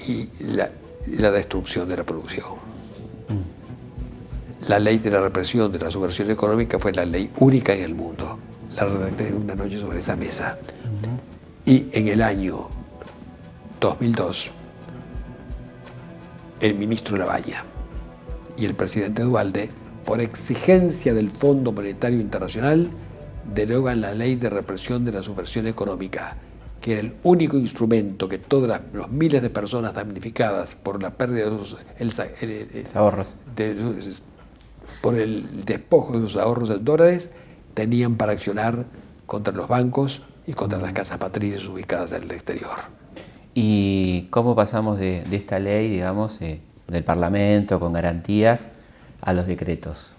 y 0.08 0.30
la, 0.39 0.69
la 1.08 1.32
destrucción 1.32 1.89
de 1.89 1.97
la 1.97 2.04
producción 2.04 2.71
la 4.67 4.80
ley 4.80 5.00
de 5.00 5.10
la 5.10 5.21
represión 5.21 5.71
de 5.71 5.80
la 5.80 5.89
subversión 5.89 6.30
económica 6.30 6.78
fue 6.78 6.93
la 6.93 7.06
ley 7.06 7.32
única 7.38 7.74
en 7.74 7.84
el 7.84 7.95
mundo. 7.95 8.38
La 8.76 8.86
redacté 8.86 9.34
una 9.34 9.56
noche 9.56 9.80
sobre 9.80 10.00
esa 10.00 10.15
mesa. 10.15 10.58
Y 11.65 11.88
en 11.91 12.08
el 12.08 12.21
año 12.21 12.69
2002, 13.80 14.52
el 16.60 16.76
ministro 16.76 17.17
Lavalla 17.17 17.63
y 18.58 18.65
el 18.65 18.76
presidente 18.76 19.24
Dualde, 19.24 19.69
por 20.06 20.21
exigencia 20.21 21.13
del 21.13 21.32
Fondo 21.32 21.71
Monetario 21.71 22.19
Internacional, 22.19 22.89
derogan 23.54 24.02
la 24.02 24.13
ley 24.13 24.36
de 24.36 24.50
represión 24.50 25.04
de 25.06 25.12
la 25.12 25.24
subversión 25.24 25.67
económica, 25.67 26.38
que 26.80 26.93
era 26.93 27.02
el 27.02 27.15
único 27.24 27.58
instrumento 27.58 28.30
que 28.30 28.38
todas 28.38 28.82
los 28.93 29.10
miles 29.10 29.41
de 29.41 29.50
personas 29.50 29.93
damnificadas 29.93 30.76
por 30.76 31.02
la 31.02 31.12
pérdida 31.12 31.50
de 31.50 32.86
sus 32.86 32.95
ahorros 32.95 33.36
por 35.01 35.15
el 35.15 35.65
despojo 35.65 36.13
de 36.13 36.27
sus 36.27 36.37
ahorros 36.37 36.69
en 36.69 36.85
dólares, 36.85 37.29
tenían 37.73 38.15
para 38.15 38.33
accionar 38.33 38.85
contra 39.25 39.53
los 39.53 39.67
bancos 39.67 40.21
y 40.45 40.53
contra 40.53 40.79
las 40.79 40.93
casas 40.93 41.17
patrices 41.17 41.65
ubicadas 41.67 42.11
en 42.11 42.23
el 42.23 42.31
exterior. 42.31 42.77
¿Y 43.53 44.27
cómo 44.29 44.55
pasamos 44.55 44.97
de, 44.97 45.25
esta 45.31 45.59
ley, 45.59 45.89
digamos, 45.89 46.41
eh, 46.41 46.61
del 46.87 47.03
Parlamento 47.03 47.79
con 47.79 47.93
garantías 47.93 48.69
a 49.19 49.33
los 49.33 49.47
decretos? 49.47 50.11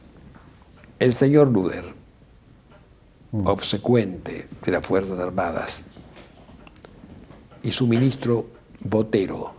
El 0.98 1.14
señor 1.14 1.48
Luder, 1.48 1.84
mm. 3.32 3.46
obsecuente 3.46 4.48
de 4.64 4.72
las 4.72 4.86
Fuerzas 4.86 5.18
Armadas, 5.18 5.82
y 7.62 7.70
su 7.70 7.86
ministro 7.86 8.46
Botero, 8.80 9.54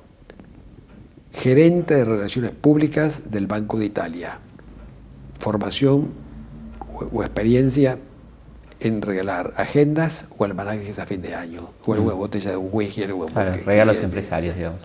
gerente 1.31 1.95
de 1.95 2.05
Relaciones 2.05 2.51
Públicas 2.51 3.31
del 3.31 3.47
Banco 3.47 3.79
de 3.79 3.85
Italia, 3.85 4.39
formación 5.43 6.13
o, 7.11 7.21
experiencia 7.21 7.99
en 8.79 9.01
regalar 9.01 9.53
agendas 9.57 10.25
o 10.37 10.45
almanaques 10.45 10.97
a 10.99 11.05
fin 11.05 11.21
de 11.21 11.35
año, 11.35 11.69
o 11.85 11.93
alguna 11.93 12.15
botella 12.15 12.51
de 12.51 12.57
whisky. 12.57 13.03
Para 13.33 13.57
regalos 13.57 14.01
empresarios, 14.01 14.55
digamos. 14.55 14.81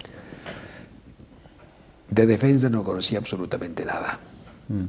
De 2.10 2.26
defensa 2.26 2.68
no 2.68 2.82
conocía 2.82 3.18
absolutamente 3.18 3.84
nada. 3.84 4.18
Mm. 4.68 4.84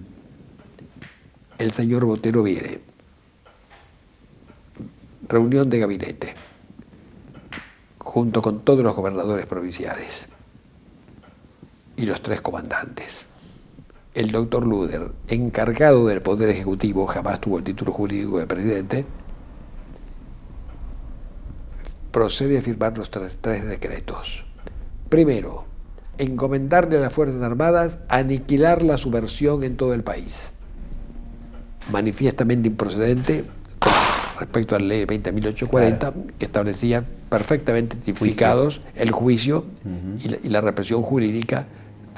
El 1.60 1.72
señor 1.72 2.06
Botero 2.06 2.42
viene. 2.44 2.80
Reunión 5.28 5.70
de 5.70 5.80
gabinete, 5.80 6.34
junto 8.00 8.42
con 8.42 8.62
todos 8.62 8.84
los 8.84 8.96
gobernadores 8.96 9.46
provinciales 9.46 10.28
y 11.96 12.06
los 12.06 12.22
tres 12.22 12.42
comandantes 12.42 13.29
el 14.20 14.32
doctor 14.32 14.68
Luder, 14.68 15.14
encargado 15.30 16.06
del 16.06 16.22
Poder 16.22 16.50
Ejecutivo, 16.50 17.08
jamás 17.08 17.40
tuvo 17.40 17.58
el 17.58 17.64
título 17.64 17.94
jurídico 17.94 18.38
de 18.38 18.48
presidente, 18.48 19.06
procede 22.12 22.58
a 22.58 22.62
firmar 22.62 22.98
los 22.98 23.10
tres, 23.10 23.38
tres 23.40 23.66
decretos. 23.66 24.44
Primero, 25.08 25.64
encomendarle 26.18 26.98
a 26.98 27.00
las 27.00 27.14
Fuerzas 27.14 27.42
Armadas 27.42 28.00
aniquilar 28.10 28.84
la 28.84 28.98
subversión 28.98 29.64
en 29.64 29.78
todo 29.78 29.94
el 29.94 30.04
país. 30.04 30.50
Manifiestamente 31.90 32.68
improcedente 32.68 33.46
respecto 34.38 34.76
a 34.76 34.80
la 34.80 34.86
ley 34.86 35.06
20.840, 35.06 36.14
que 36.38 36.46
establecía 36.46 37.06
perfectamente 37.30 37.96
tipificados 37.96 38.82
el 38.96 39.12
juicio 39.12 39.64
y, 40.22 40.28
la, 40.28 40.38
y 40.44 40.50
la 40.50 40.60
represión 40.60 41.04
jurídica 41.04 41.68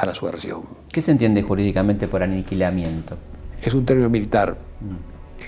a 0.01 0.05
la 0.07 0.15
subversión. 0.15 0.61
¿Qué 0.91 1.01
se 1.01 1.11
entiende 1.11 1.43
jurídicamente 1.43 2.07
por 2.07 2.23
aniquilamiento? 2.23 3.17
Es 3.61 3.73
un 3.73 3.85
término 3.85 4.09
militar. 4.09 4.57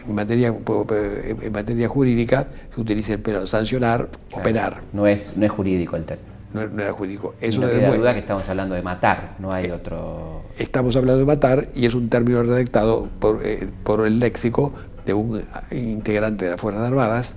En 0.08 0.16
materia, 0.16 0.48
en 0.50 1.52
materia 1.52 1.88
jurídica 1.88 2.48
se 2.74 2.82
utiliza 2.82 3.14
el 3.14 3.20
pero 3.20 3.48
sancionar 3.48 4.10
o 4.32 4.42
penar. 4.42 4.82
No 4.92 5.08
es, 5.08 5.36
no 5.36 5.46
es 5.46 5.52
jurídico 5.52 5.96
el 5.96 6.06
término. 6.06 6.34
No, 6.54 6.68
no 6.68 6.84
era 6.84 6.94
jurídico. 6.94 7.34
Eso 7.42 7.62
no 7.62 7.68
queda 7.68 7.96
duda 7.96 8.14
que 8.14 8.20
estamos 8.20 8.48
hablando 8.48 8.76
de 8.76 8.84
matar, 8.84 9.36
no 9.40 9.52
hay 9.52 9.72
otro... 9.72 10.44
Estamos 10.58 10.96
hablando 10.96 11.20
de 11.20 11.26
matar 11.26 11.70
y 11.74 11.88
es 11.88 11.96
un 11.96 12.10
término 12.10 12.44
redactado 12.44 13.08
por, 13.20 13.42
eh, 13.44 13.68
por 13.84 14.06
el 14.06 14.20
léxico 14.20 14.72
de 15.04 15.16
un 15.16 15.44
integrante 15.72 16.46
de 16.46 16.52
las 16.52 16.62
Fuerzas 16.62 16.84
Armadas 16.84 17.36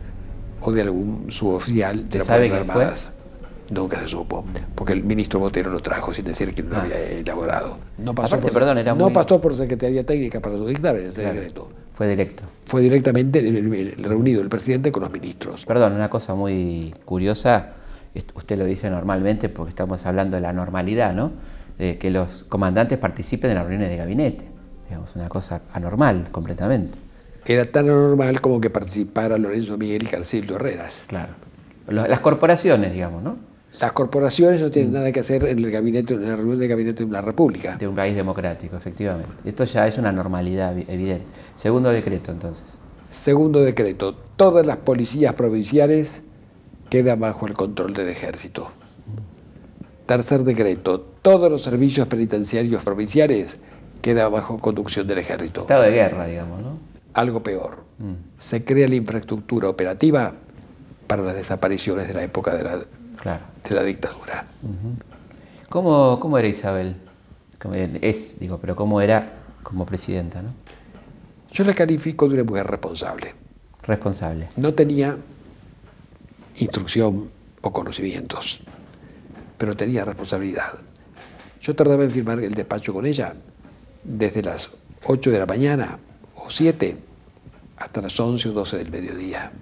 o 0.61 0.70
de 0.70 0.83
algún 0.83 1.31
suboficial 1.31 2.09
de 2.09 2.18
las 2.18 2.26
Fuerzas 2.26 2.59
Armadas. 2.59 3.12
Nunca 3.70 3.98
se 4.00 4.09
supo, 4.09 4.44
porque 4.74 4.92
el 4.92 5.02
ministro 5.02 5.40
Botero 5.40 5.70
lo 5.70 5.81
trajo 5.81 6.14
sin 6.14 6.24
decir 6.24 6.55
que 6.55 6.62
lo 6.62 6.76
Ah. 6.76 6.83
había 6.83 6.98
elaborado. 7.00 7.79
No 7.98 8.14
pasó, 8.14 8.29
Aparte, 8.37 8.52
por, 8.52 8.61
perdón, 8.61 8.79
era 8.79 8.94
no 8.94 9.05
muy- 9.07 9.12
pasó 9.12 9.40
por 9.40 9.55
Secretaría 9.55 10.05
Técnica 10.05 10.40
para 10.40 10.57
su 10.57 10.66
dictamen 10.66 11.07
ese 11.07 11.20
Claro, 11.22 11.35
decreto. 11.35 11.68
Fue 11.94 12.09
directo. 12.09 12.44
Fue 12.66 12.81
directamente 12.83 13.38
el- 13.40 13.57
el- 13.57 13.74
el 13.98 14.05
reunido 14.05 14.42
el 14.42 14.48
presidente 14.48 14.92
con 14.92 15.02
los 15.02 15.11
ministros. 15.11 15.64
Perdón, 15.64 15.94
una 15.94 16.09
cosa 16.11 16.35
muy 16.35 16.94
curiosa, 17.05 17.72
usted 18.35 18.59
lo 18.59 18.64
dice 18.66 18.88
normalmente 18.90 19.48
porque 19.48 19.70
estamos 19.70 20.05
hablando 20.07 20.37
de 20.37 20.42
la 20.42 20.52
normalidad, 20.52 21.12
¿no? 21.14 21.33
De 21.79 21.98
que 21.98 22.11
los 22.11 22.44
comandantes 22.44 22.98
participen 22.98 23.50
en 23.50 23.57
las 23.57 23.64
reuniones 23.66 23.90
de 23.90 23.96
gabinete. 23.96 24.44
Digamos, 24.88 25.16
una 25.16 25.29
cosa 25.29 25.62
anormal 25.72 26.29
completamente. 26.31 26.98
Era 27.44 27.64
tan 27.64 27.87
anormal 27.88 28.40
como 28.40 28.61
que 28.61 28.70
participara 28.70 29.38
Lorenzo 29.38 29.76
Miguel 29.76 30.05
y 30.05 30.07
Carcillo 30.07 30.57
Herreras. 30.57 31.05
Claro. 31.09 31.33
Las 31.88 32.20
corporaciones, 32.20 32.92
digamos, 32.92 33.22
¿no? 33.22 33.37
Las 33.80 33.92
corporaciones 33.92 34.60
no 34.60 34.68
Mm. 34.68 34.70
tienen 34.70 34.92
nada 34.92 35.12
que 35.12 35.20
hacer 35.20 35.44
en 35.46 35.58
el 35.58 35.70
gabinete, 35.70 36.14
en 36.14 36.24
la 36.28 36.36
reunión 36.36 36.58
de 36.58 36.68
gabinete 36.68 36.98
de 37.04 37.04
una 37.10 37.20
república. 37.20 37.76
De 37.76 37.86
un 37.86 37.94
país 37.94 38.16
democrático, 38.16 38.76
efectivamente. 38.76 39.32
Esto 39.44 39.64
ya 39.64 39.86
es 39.86 39.98
una 39.98 40.12
normalidad 40.12 40.74
evi- 40.74 40.86
evidente. 40.88 41.26
Segundo 41.54 41.90
decreto, 41.90 42.32
entonces. 42.32 42.64
Segundo 43.10 43.60
decreto, 43.62 44.14
todas 44.36 44.64
las 44.66 44.78
policías 44.78 45.34
provinciales 45.34 46.22
quedan 46.88 47.20
bajo 47.20 47.46
el 47.46 47.54
control 47.54 47.92
del 47.94 48.08
ejército. 48.08 48.70
Tercer 50.06 50.44
decreto, 50.44 51.00
todos 51.22 51.50
los 51.50 51.62
servicios 51.62 52.06
penitenciarios 52.06 52.82
provinciales 52.84 53.58
quedan 54.02 54.30
bajo 54.32 54.58
conducción 54.58 55.06
del 55.06 55.18
ejército. 55.18 55.62
Estado 55.62 55.82
de 55.82 55.90
guerra, 55.90 56.26
digamos, 56.26 56.62
¿no? 56.62 56.78
Algo 57.14 57.42
peor, 57.42 57.84
Mm, 57.98 58.12
se 58.38 58.62
crea 58.62 58.86
la 58.88 58.94
infraestructura 58.94 59.68
operativa 59.70 60.34
para 61.06 61.22
las 61.22 61.34
desapariciones 61.34 62.06
de 62.08 62.14
la 62.14 62.22
época 62.22 62.54
de 62.54 62.62
la, 62.62 62.78
claro. 63.20 63.40
De 63.68 63.74
la 63.74 63.83
dictadura. 63.83 64.46
¿Cómo, 65.68 66.18
¿Cómo 66.20 66.38
era 66.38 66.48
Isabel? 66.48 66.96
Como 67.61 67.74
Es, 67.74 68.38
digo, 68.38 68.59
pero 68.59 68.76
¿cómo 68.76 69.00
era 69.00 69.33
como 69.62 69.85
presidenta, 69.87 70.42
no? 70.42 70.50
Yo 71.50 71.64
la 71.64 71.74
califico 71.74 72.29
de 72.29 72.35
una 72.35 72.44
mujer 72.44 72.66
responsable. 72.66 73.35
Responsable. 73.83 74.48
No 74.57 74.74
tenía 74.74 75.16
instrucción 76.57 77.31
o 77.61 77.72
conocimientos, 77.72 78.61
pero 79.59 79.76
tenía 79.76 80.05
responsabilidad. 80.05 80.74
Yo 81.61 81.74
tardaba 81.74 82.05
en 82.05 82.11
firmar 82.11 82.40
el 82.40 82.55
despacho 82.55 82.92
con 82.92 83.07
ella 83.07 83.35
desde 84.05 84.42
las 84.42 84.70
8 85.05 85.31
de 85.31 85.38
la 85.38 85.46
mañana 85.46 85.98
o 86.37 86.50
7 86.50 86.96
hasta 87.79 88.00
las 88.02 88.18
11 88.18 88.50
o 88.50 88.52
12 88.52 88.79
del 88.79 88.90
mediodía. 88.90 89.52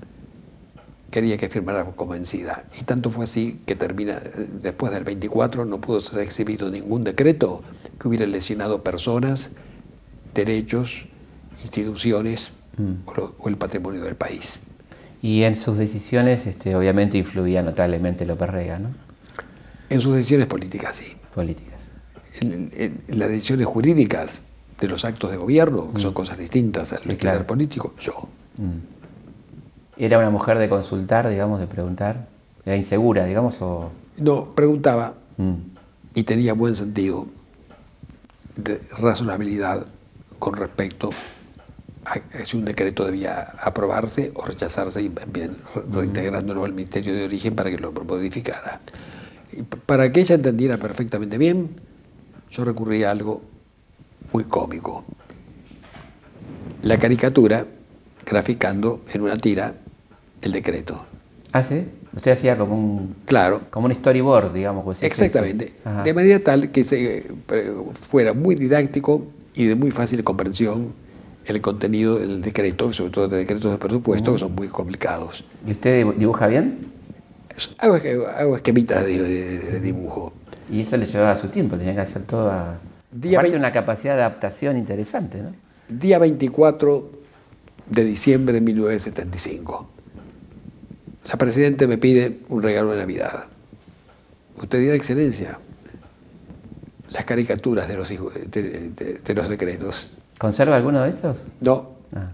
Quería 1.14 1.36
que 1.36 1.48
firmara 1.48 1.84
convencida. 1.84 2.64
Y 2.76 2.82
tanto 2.82 3.08
fue 3.08 3.22
así 3.22 3.60
que 3.66 3.76
termina, 3.76 4.14
eh, 4.18 4.48
después 4.60 4.92
del 4.92 5.04
24 5.04 5.64
no 5.64 5.80
pudo 5.80 6.00
ser 6.00 6.18
exhibido 6.18 6.72
ningún 6.72 7.04
decreto 7.04 7.62
que 8.00 8.08
hubiera 8.08 8.26
lesionado 8.26 8.82
personas, 8.82 9.50
derechos, 10.34 11.06
instituciones 11.62 12.50
Mm. 12.78 12.94
o, 13.06 13.14
lo- 13.14 13.34
o 13.38 13.48
el 13.48 13.56
patrimonio 13.56 14.02
del 14.02 14.16
país. 14.16 14.56
Y 15.22 15.44
en 15.44 15.54
sus 15.54 15.78
decisiones, 15.78 16.46
este, 16.48 16.74
obviamente, 16.74 17.16
influía 17.16 17.62
notablemente 17.62 18.26
López 18.26 18.50
Rega, 18.50 18.80
¿no? 18.80 18.88
En 19.90 20.00
sus 20.00 20.16
decisiones 20.16 20.48
políticas, 20.48 20.96
sí. 20.96 21.14
Políticas. 21.32 21.80
En, 22.40 22.72
en- 22.74 23.02
en 23.06 23.18
las 23.20 23.28
decisiones 23.28 23.68
jurídicas 23.68 24.40
de 24.80 24.88
los 24.88 25.04
actos 25.04 25.30
de 25.30 25.36
gobierno, 25.36 25.92
que 25.94 26.00
son 26.00 26.12
cosas 26.12 26.38
distintas 26.38 26.92
al 26.92 26.98
Mm. 27.06 27.10
Sí, 27.12 27.16
claro. 27.18 27.46
político, 27.46 27.94
yo. 28.00 28.28
Mm. 28.58 28.93
¿Era 29.96 30.18
una 30.18 30.30
mujer 30.30 30.58
de 30.58 30.68
consultar, 30.68 31.28
digamos, 31.28 31.60
de 31.60 31.66
preguntar? 31.66 32.26
¿Era 32.64 32.76
insegura, 32.76 33.24
digamos, 33.24 33.60
o...? 33.60 33.90
No, 34.16 34.54
preguntaba 34.54 35.14
Mm. 35.36 35.54
y 36.14 36.22
tenía 36.22 36.54
buen 36.54 36.76
sentido 36.76 37.26
de 38.56 38.80
razonabilidad 38.96 39.86
con 40.38 40.54
respecto 40.54 41.10
a 42.04 42.44
si 42.44 42.56
un 42.56 42.64
decreto 42.64 43.04
debía 43.04 43.40
aprobarse 43.60 44.30
o 44.36 44.44
rechazarse 44.46 45.02
y 45.02 45.08
bien 45.08 45.56
re- 45.74 45.82
reintegrándolo 45.90 46.64
al 46.64 46.72
Ministerio 46.72 47.14
de 47.14 47.24
Origen 47.24 47.56
para 47.56 47.68
que 47.70 47.78
lo 47.78 47.90
modificara. 47.90 48.80
Y 49.52 49.62
para 49.62 50.12
que 50.12 50.20
ella 50.20 50.36
entendiera 50.36 50.76
perfectamente 50.76 51.36
bien, 51.36 51.70
yo 52.50 52.64
recurrí 52.64 53.02
a 53.02 53.10
algo 53.10 53.42
muy 54.32 54.44
cómico. 54.44 55.04
La 56.82 56.98
caricatura 56.98 57.66
graficando 58.24 59.00
en 59.12 59.22
una 59.22 59.36
tira 59.36 59.74
el 60.44 60.52
decreto. 60.52 61.04
¿Ah, 61.52 61.62
sí? 61.62 61.86
Usted 62.16 62.32
hacía 62.32 62.56
como 62.58 62.74
un, 62.76 63.14
Claro, 63.26 63.62
como 63.70 63.86
un 63.86 63.94
storyboard, 63.94 64.52
digamos. 64.52 64.84
pues. 64.84 65.02
Exactamente. 65.02 65.74
De 66.04 66.14
manera 66.14 66.38
tal 66.40 66.70
que 66.70 66.84
se, 66.84 67.18
eh, 67.18 67.74
fuera 68.08 68.32
muy 68.32 68.54
didáctico 68.54 69.26
y 69.54 69.66
de 69.66 69.74
muy 69.74 69.90
fácil 69.90 70.22
comprensión 70.24 70.92
el 71.46 71.60
contenido 71.60 72.18
del 72.18 72.40
decreto, 72.42 72.92
sobre 72.92 73.10
todo 73.10 73.28
de 73.28 73.38
decretos 73.38 73.70
de 73.70 73.78
presupuesto, 73.78 74.32
que 74.32 74.38
son 74.38 74.54
muy 74.54 74.68
complicados. 74.68 75.44
¿Y 75.66 75.72
usted 75.72 76.04
dibu- 76.04 76.14
dibuja 76.16 76.46
bien? 76.46 76.86
Hago, 77.78 77.98
hago 78.36 78.56
esquemitas 78.56 79.04
de, 79.04 79.22
de- 79.22 79.58
de 79.58 79.80
dibujo. 79.80 80.32
Y 80.70 80.80
eso 80.80 80.96
le 80.96 81.06
llevaba 81.06 81.36
su 81.36 81.48
tiempo, 81.48 81.76
tenía 81.76 81.94
que 81.94 82.00
hacer 82.00 82.22
todo 82.22 82.50
a... 82.50 82.78
Día 83.12 83.38
Aparte 83.38 83.52
vein- 83.56 83.60
una 83.60 83.72
capacidad 83.72 84.14
de 84.16 84.22
adaptación 84.22 84.76
interesante, 84.76 85.40
¿no? 85.42 85.50
Día 85.88 86.18
24 86.18 87.10
de 87.90 88.04
diciembre 88.04 88.54
de 88.54 88.60
1975. 88.62 89.90
La 91.28 91.36
Presidenta 91.38 91.86
me 91.86 91.98
pide 91.98 92.40
un 92.48 92.62
regalo 92.62 92.92
de 92.92 92.98
Navidad. 92.98 93.44
Usted 94.56 94.78
dirá, 94.80 94.94
Excelencia, 94.94 95.58
las 97.10 97.24
caricaturas 97.24 97.88
de 97.88 97.96
los, 97.96 98.10
hijos- 98.10 98.34
de- 98.34 98.90
de- 98.90 99.20
de 99.24 99.34
los 99.34 99.48
decretos. 99.48 100.14
¿Conserva 100.38 100.76
alguno 100.76 101.02
de 101.02 101.10
esos? 101.10 101.38
No, 101.60 101.90
Ah. 102.14 102.30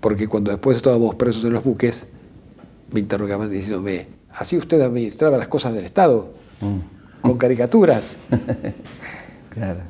porque 0.00 0.28
cuando 0.28 0.50
después 0.50 0.76
estábamos 0.76 1.14
presos 1.16 1.44
en 1.44 1.52
los 1.52 1.64
buques, 1.64 2.06
me 2.92 3.00
interrogaban 3.00 3.50
diciéndome, 3.50 4.06
¿así 4.32 4.56
usted 4.56 4.80
administraba 4.80 5.36
las 5.38 5.48
cosas 5.48 5.74
del 5.74 5.84
Estado? 5.84 6.32
Mm. 6.60 6.78
Con 7.22 7.36
caricaturas. 7.38 8.16
Claro. 9.50 9.80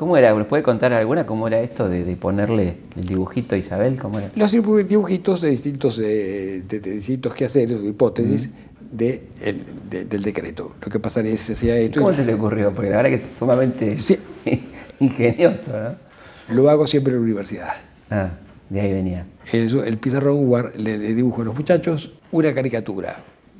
¿Cómo 0.00 0.16
era? 0.16 0.32
¿Nos 0.32 0.46
puede 0.46 0.62
contar 0.62 0.94
alguna? 0.94 1.26
¿Cómo 1.26 1.46
era 1.46 1.60
esto 1.60 1.86
de, 1.86 2.04
de 2.04 2.16
ponerle 2.16 2.76
el 2.96 3.04
dibujito 3.06 3.54
a 3.54 3.58
Isabel? 3.58 3.98
¿Cómo 3.98 4.18
era? 4.18 4.30
Los 4.34 4.50
dibu- 4.54 4.82
dibujitos 4.86 5.42
de 5.42 5.50
distintos, 5.50 5.98
eh, 6.02 6.62
de, 6.66 6.80
de 6.80 6.90
distintos 6.92 7.34
quehaceres 7.34 7.78
o 7.78 7.84
hipótesis 7.84 8.48
de 8.90 9.26
el- 9.42 9.62
de- 9.90 10.06
del 10.06 10.22
decreto. 10.22 10.72
Lo 10.82 10.90
que 10.90 10.98
pasaría 10.98 11.34
es 11.34 11.40
que 11.40 11.46
se 11.48 11.52
hacía 11.52 11.76
esto. 11.76 12.00
¿Cómo 12.00 12.14
se 12.14 12.24
le 12.24 12.32
ocurrió? 12.32 12.72
Porque 12.72 12.88
la 12.88 12.96
verdad 12.96 13.10
que 13.10 13.16
es 13.16 13.26
sumamente 13.38 13.98
Sí. 14.00 14.16
ingenioso, 15.00 15.72
¿no? 15.78 16.54
Lo 16.54 16.70
hago 16.70 16.86
siempre 16.86 17.12
en 17.12 17.18
la 17.18 17.22
universidad. 17.24 17.68
Ah, 18.10 18.30
de 18.70 18.80
ahí 18.80 18.94
venía. 18.94 19.26
El, 19.52 19.80
el 19.80 19.98
pizarrón 19.98 20.50
le, 20.78 20.96
le 20.96 21.14
dibujo 21.14 21.42
a 21.42 21.44
los 21.44 21.54
muchachos 21.54 22.10
una 22.32 22.54
caricatura 22.54 23.16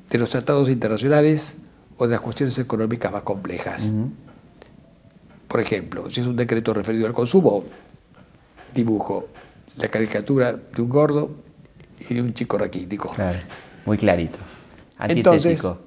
de 0.09 0.17
los 0.19 0.31
tratados 0.31 0.71
internacionales 0.71 1.53
o 1.99 2.07
de 2.07 2.13
las 2.13 2.23
cuestiones 2.23 2.59
económicas 2.59 3.13
más 3.13 3.25
complejas. 3.25 3.93
Por 5.51 5.61
ejemplo, 5.61 6.09
si 6.09 6.21
es 6.21 6.29
un 6.29 6.37
decreto 6.37 6.73
referido 6.73 7.09
al 7.09 7.13
consumo, 7.13 7.65
dibujo 8.73 9.27
la 9.77 9.89
caricatura 9.89 10.53
de 10.53 10.81
un 10.81 10.89
gordo 10.89 11.33
y 12.09 12.15
de 12.15 12.23
un 12.23 12.33
chico 12.35 12.57
raquítico. 12.57 13.11
Claro, 13.11 13.37
muy 13.85 13.97
clarito. 13.97 14.39
Entonces, 15.01 15.65
Antitético. 15.65 15.79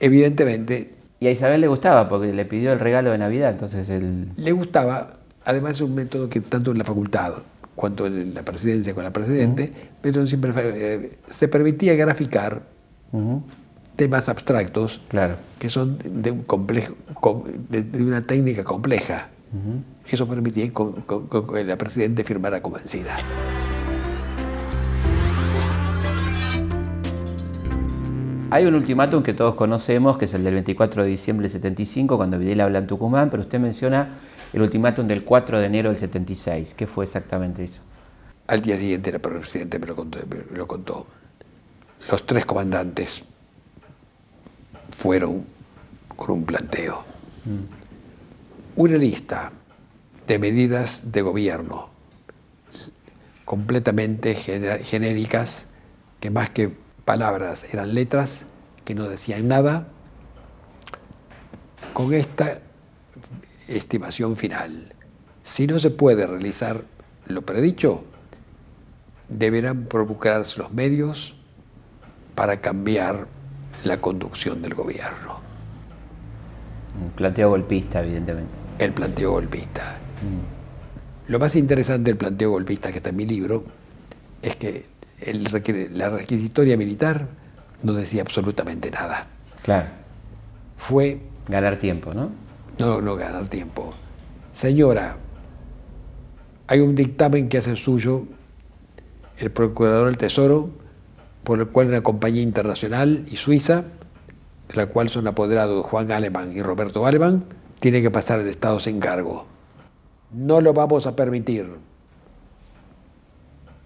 evidentemente, 0.00 0.94
Y 1.20 1.28
a 1.28 1.30
Isabel 1.30 1.60
le 1.60 1.68
gustaba 1.68 2.08
porque 2.08 2.32
le 2.32 2.44
pidió 2.44 2.72
el 2.72 2.80
regalo 2.80 3.12
de 3.12 3.18
Navidad, 3.18 3.52
entonces 3.52 3.88
él... 3.88 4.32
le 4.36 4.50
gustaba, 4.50 5.18
además 5.44 5.74
es 5.74 5.82
un 5.82 5.94
método 5.94 6.28
que 6.28 6.40
tanto 6.40 6.72
en 6.72 6.78
la 6.78 6.84
facultad 6.84 7.34
cuanto 7.76 8.06
en 8.06 8.34
la 8.34 8.42
presidencia 8.42 8.94
con 8.94 9.04
la 9.04 9.12
presidente, 9.12 9.72
pero 10.00 10.26
siempre 10.26 10.52
eh, 10.56 11.18
se 11.28 11.46
permitía 11.46 11.94
graficar. 11.94 12.62
Temas 13.96 14.28
abstractos 14.28 15.00
Claro. 15.08 15.36
que 15.58 15.70
son 15.70 15.98
de, 16.04 16.30
un 16.30 16.42
complejo, 16.42 16.94
de, 17.68 18.02
una 18.02 18.26
técnica 18.26 18.64
compleja. 18.64 19.28
Eso 20.06 20.26
permitía 20.26 20.68
que 20.68 21.64
la 21.64 21.78
presidente 21.78 22.24
firmara 22.24 22.60
convencida. 22.60 23.14
Hay 28.50 28.66
un 28.66 28.74
ultimátum 28.74 29.22
que 29.22 29.32
todos 29.32 29.54
conocemos, 29.54 30.18
que 30.18 30.26
es 30.26 30.34
el 30.34 30.44
del 30.44 30.54
24 30.54 31.04
de 31.04 31.08
diciembre 31.08 31.44
del 31.44 31.52
75, 31.52 32.16
cuando 32.16 32.38
Videla 32.38 32.64
habla 32.64 32.78
en 32.80 32.86
Tucumán, 32.86 33.30
pero 33.30 33.42
usted 33.42 33.58
menciona 33.58 34.10
el 34.52 34.62
ultimátum 34.62 35.06
del 35.08 35.24
4 35.24 35.58
de 35.60 35.66
enero 35.66 35.88
del 35.88 35.98
76. 35.98 36.74
¿Qué 36.74 36.86
fue 36.86 37.04
exactamente 37.04 37.64
eso? 37.64 37.80
Al 38.46 38.60
día 38.60 38.76
siguiente 38.76 39.10
el 39.10 39.20
presidente 39.20 39.78
me 39.78 39.86
lo 39.86 39.96
contó. 39.96 40.18
Me 40.28 40.56
lo 40.56 40.66
contó. 40.68 41.06
Los 42.10 42.26
tres 42.26 42.44
comandantes 42.44 43.24
fueron 44.96 45.44
con 46.16 46.30
un 46.30 46.44
planteo. 46.44 47.04
Una 48.76 48.96
lista 48.96 49.52
de 50.26 50.38
medidas 50.38 51.12
de 51.12 51.22
gobierno 51.22 51.90
completamente 53.44 54.34
genéricas 54.34 55.66
que 56.20 56.30
más 56.30 56.50
que 56.50 56.72
palabras, 57.04 57.66
eran 57.72 57.94
letras 57.94 58.46
que 58.84 58.94
no 58.94 59.08
decían 59.08 59.48
nada, 59.48 59.88
con 61.92 62.14
esta 62.14 62.60
estimación 63.68 64.36
final. 64.36 64.94
Si 65.42 65.66
no 65.66 65.78
se 65.78 65.90
puede 65.90 66.26
realizar 66.26 66.84
lo 67.26 67.42
predicho, 67.42 68.04
deberán 69.28 69.84
procurarse 69.84 70.58
los 70.58 70.72
medios 70.72 71.34
para 72.34 72.60
cambiar 72.60 73.26
la 73.84 74.00
conducción 74.00 74.62
del 74.62 74.74
gobierno. 74.74 75.40
Un 77.02 77.10
planteo 77.10 77.50
golpista, 77.50 78.02
evidentemente. 78.02 78.52
El 78.78 78.92
planteo 78.92 79.32
golpista. 79.32 79.96
Mm. 80.22 81.30
Lo 81.30 81.38
más 81.38 81.56
interesante 81.56 82.10
del 82.10 82.16
planteo 82.16 82.50
golpista 82.50 82.90
que 82.90 82.98
está 82.98 83.10
en 83.10 83.16
mi 83.16 83.26
libro 83.26 83.64
es 84.42 84.56
que 84.56 84.86
la 85.92 86.10
requisitoria 86.10 86.76
militar 86.76 87.28
no 87.82 87.92
decía 87.92 88.22
absolutamente 88.22 88.90
nada. 88.90 89.26
Claro. 89.62 89.88
Fue... 90.76 91.20
Ganar 91.48 91.78
tiempo, 91.78 92.12
¿no? 92.14 92.30
No, 92.78 93.00
no 93.00 93.16
ganar 93.16 93.48
tiempo. 93.48 93.92
Señora, 94.52 95.16
hay 96.66 96.80
un 96.80 96.94
dictamen 96.94 97.48
que 97.48 97.58
hace 97.58 97.76
suyo 97.76 98.24
el 99.38 99.50
Procurador 99.50 100.06
del 100.06 100.16
Tesoro, 100.16 100.70
por 101.44 101.60
el 101.60 101.68
cual 101.68 101.88
una 101.88 102.02
compañía 102.02 102.42
internacional 102.42 103.26
y 103.30 103.36
suiza, 103.36 103.84
de 104.68 104.74
la 104.74 104.86
cual 104.86 105.08
son 105.08 105.28
apoderados 105.28 105.86
Juan 105.86 106.10
Alemán 106.10 106.52
y 106.52 106.62
Roberto 106.62 107.06
Alemán, 107.06 107.44
tiene 107.80 108.02
que 108.02 108.10
pasar 108.10 108.40
el 108.40 108.48
Estado 108.48 108.80
sin 108.80 108.98
cargo. 108.98 109.46
No 110.32 110.60
lo 110.60 110.72
vamos 110.72 111.06
a 111.06 111.14
permitir 111.14 111.68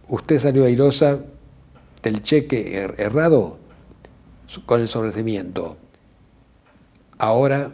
usted 0.08 0.38
salió 0.38 0.64
airosa 0.64 1.20
del 2.02 2.22
cheque 2.22 2.82
er-, 2.82 2.94
errado 2.98 3.58
con 4.66 4.80
el 4.80 4.88
sobrecimiento. 4.88 5.76
Ahora 7.18 7.72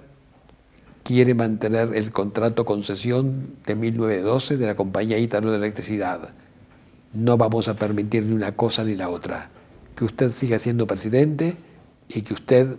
quiere 1.05 1.35
mantener 1.35 1.95
el 1.95 2.11
contrato 2.11 2.65
concesión 2.65 3.57
de 3.67 3.75
1912 3.75 4.57
de 4.57 4.67
la 4.67 4.75
compañía 4.75 5.19
Ítalo 5.19 5.51
de 5.51 5.59
Electricidad. 5.59 6.31
No 7.13 7.37
vamos 7.37 7.69
a 7.69 7.75
permitir 7.75 8.25
ni 8.25 8.35
una 8.35 8.57
cosa 8.57 8.85
ni 8.85 8.97
la 8.97 9.09
otra. 9.09 9.51
Que 9.97 10.05
usted 10.05 10.31
siga 10.31 10.59
siendo 10.59 10.87
presidente 10.87 11.57
y 12.09 12.23
que 12.23 12.35
usted 12.35 12.77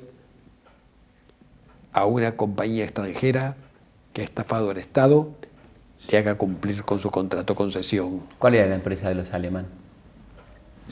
a 1.93 2.05
una 2.05 2.36
compañía 2.36 2.84
extranjera 2.84 3.55
que 4.13 4.22
ha 4.22 4.26
estafado 4.26 4.70
al 4.70 4.78
Estado 4.78 5.30
le 6.09 6.18
haga 6.18 6.36
cumplir 6.36 6.84
con 6.84 6.99
su 6.99 7.09
contrato 7.09 7.55
concesión. 7.55 8.22
¿Cuál 8.38 8.55
era 8.55 8.68
la 8.68 8.76
empresa 8.76 9.09
de 9.09 9.16
los 9.16 9.34
alemanes? 9.34 9.72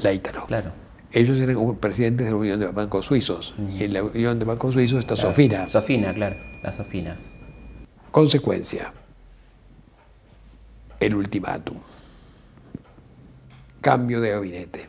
La 0.01 0.11
Ítalo. 0.11 0.45
Claro. 0.47 0.71
Ellos 1.11 1.37
eran 1.39 1.75
presidentes 1.75 2.25
de 2.25 2.31
la 2.31 2.37
Unión 2.37 2.59
de 2.59 2.67
Bancos 2.67 3.05
Suizos 3.05 3.53
y 3.69 3.83
en 3.83 3.93
la 3.93 4.03
Unión 4.03 4.39
de 4.39 4.45
Bancos 4.45 4.73
Suizos 4.73 4.99
está 4.99 5.15
Sofina. 5.15 5.67
Sofina, 5.67 6.11
claro, 6.13 6.37
la 6.63 6.71
Sofina. 6.71 7.17
Consecuencia, 8.09 8.91
el 10.99 11.13
ultimátum, 11.15 11.77
cambio 13.81 14.21
de 14.21 14.31
gabinete, 14.31 14.87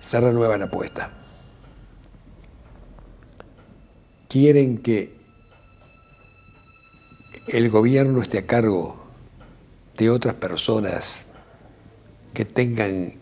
se 0.00 0.20
la 0.20 0.64
apuesta. 0.64 1.10
Quieren 4.28 4.78
que 4.78 5.16
el 7.48 7.70
gobierno 7.70 8.20
esté 8.20 8.38
a 8.38 8.46
cargo 8.46 8.96
de 9.96 10.10
otras 10.10 10.34
personas 10.34 11.20
que 12.34 12.44
tengan 12.44 13.14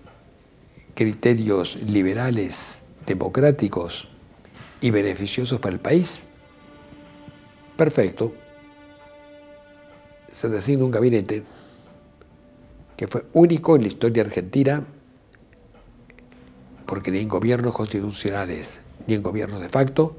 criterios 0.94 1.76
liberales, 1.76 2.78
democráticos 3.06 4.08
y 4.80 4.90
beneficiosos 4.90 5.60
para 5.60 5.74
el 5.74 5.80
país, 5.80 6.20
perfecto. 7.76 8.34
Se 10.30 10.48
designa 10.48 10.84
un 10.84 10.90
gabinete 10.90 11.44
que 12.96 13.06
fue 13.06 13.26
único 13.32 13.76
en 13.76 13.82
la 13.82 13.88
historia 13.88 14.24
argentina, 14.24 14.84
porque 16.86 17.10
ni 17.10 17.18
en 17.18 17.28
gobiernos 17.28 17.74
constitucionales 17.74 18.80
ni 19.06 19.14
en 19.14 19.22
gobiernos 19.22 19.60
de 19.60 19.68
facto 19.68 20.16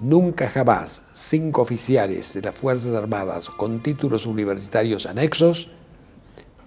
Nunca 0.00 0.48
jamás 0.50 1.02
cinco 1.12 1.62
oficiales 1.62 2.34
de 2.34 2.42
las 2.42 2.54
Fuerzas 2.56 2.94
Armadas 2.96 3.48
con 3.48 3.80
títulos 3.80 4.26
universitarios 4.26 5.06
anexos 5.06 5.70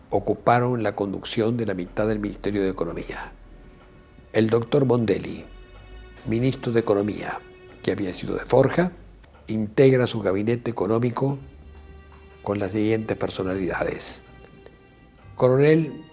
ocuparon 0.09 0.81
la 0.81 0.95
conducción 0.95 1.57
de 1.57 1.65
la 1.65 1.73
mitad 1.73 2.07
del 2.07 2.19
Ministerio 2.19 2.63
de 2.63 2.69
Economía. 2.69 3.33
El 4.31 4.49
doctor 4.49 4.85
Mondelli, 4.85 5.43
ministro 6.25 6.71
de 6.71 6.79
Economía, 6.79 7.39
que 7.83 7.91
había 7.91 8.13
sido 8.13 8.35
de 8.35 8.45
Forja, 8.45 8.93
integra 9.47 10.07
su 10.07 10.21
gabinete 10.21 10.71
económico 10.71 11.37
con 12.43 12.59
las 12.59 12.71
siguientes 12.71 13.17
personalidades. 13.17 14.21
Coronel, 15.35 16.05